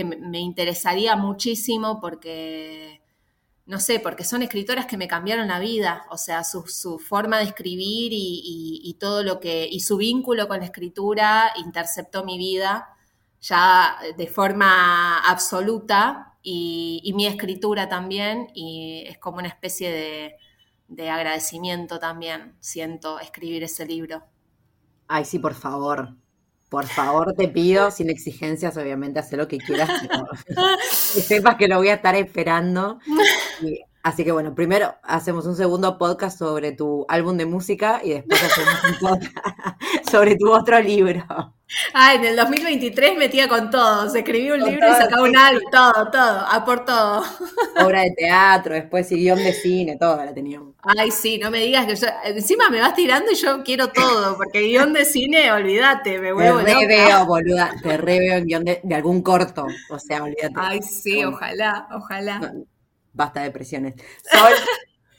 [0.05, 3.01] me interesaría muchísimo porque,
[3.65, 7.39] no sé, porque son escritoras que me cambiaron la vida, o sea, su, su forma
[7.39, 12.87] de escribir y, todo lo que, y su vínculo con la escritura interceptó mi vida
[13.41, 20.35] ya de forma absoluta y, mi escritura también, y es como una especie de,
[20.87, 24.23] de agradecimiento también, siento escribir ese libro.
[25.07, 26.15] Ay, sí, por favor.
[26.71, 29.89] Por favor, te pido, sin exigencias, obviamente, haz lo que quieras,
[31.13, 32.97] que sepas que lo voy a estar esperando.
[34.03, 38.41] así que bueno, primero hacemos un segundo podcast sobre tu álbum de música y después
[38.41, 39.35] hacemos un podcast
[40.09, 41.53] sobre tu otro libro.
[41.93, 45.63] Ah, en el 2023 metía con todo, se escribía un libro y sacaba un álbum,
[45.71, 47.23] todo, todo, a por todo.
[47.83, 50.75] Obra de teatro, después y guion de cine, todo la teníamos.
[50.81, 54.35] Ay, sí, no me digas que yo, encima me vas tirando y yo quiero todo,
[54.37, 58.45] porque guion de cine, olvídate, me vuelvo Te re veo, boluda, te re veo en
[58.45, 60.53] guion de, algún corto, o sea, olvídate.
[60.55, 62.53] Ay, sí, ojalá, ojalá.
[63.13, 63.95] basta de presiones.
[64.29, 64.53] Sol,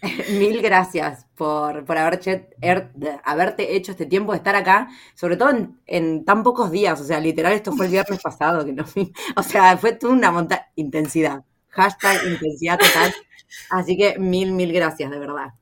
[0.31, 5.51] Mil gracias por, por haberte hecho este tiempo de estar acá, sobre todo
[5.87, 7.01] en, tan pocos días.
[7.01, 8.65] O sea, literal, esto fue el viernes pasado.
[8.65, 8.85] Que no,
[9.37, 11.45] o sea, fue toda una monta intensidad.
[11.69, 13.15] Hashtag intensidad total.
[13.71, 15.55] Así que mil, mil gracias, de verdad.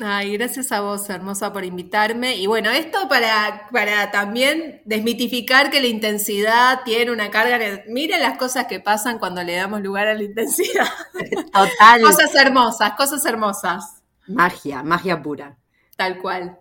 [0.00, 2.36] Ay, gracias a vos, hermosa, por invitarme.
[2.36, 7.58] Y bueno, esto para, para también desmitificar que la intensidad tiene una carga.
[7.88, 10.86] Miren las cosas que pasan cuando le damos lugar a la intensidad.
[11.52, 12.00] Total.
[12.00, 14.02] cosas hermosas, cosas hermosas.
[14.26, 15.58] Magia, magia pura.
[15.96, 16.58] Tal cual.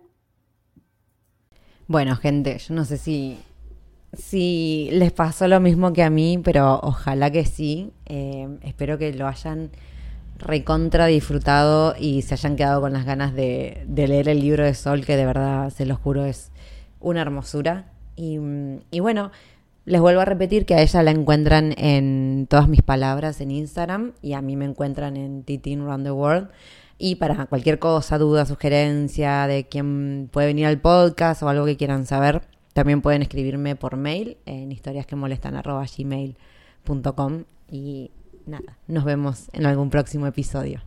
[1.87, 3.39] Bueno, gente, yo no sé si,
[4.11, 7.93] si les pasó lo mismo que a mí, pero ojalá que sí.
[8.07, 9.71] Eh, espero que lo hayan
[10.41, 15.05] recontra disfrutado y se hayan quedado con las ganas de, leer el libro de Sol,
[15.05, 16.51] que de verdad, se los juro, es
[16.99, 17.91] una hermosura.
[18.15, 18.39] Y,
[18.99, 19.31] bueno,
[19.85, 24.13] les vuelvo a repetir que a ella la encuentran en todas mis palabras en Instagram
[24.21, 26.49] y a mí me encuentran en Titin Round the World.
[26.99, 31.77] Y para cualquier cosa, duda, sugerencia de quién puede venir al podcast o algo que
[31.77, 38.11] quieran saber, también pueden escribirme por mail en historiasquemolestan.gmail.com y
[38.45, 40.81] nada, nos vemos en algún próximo episodio.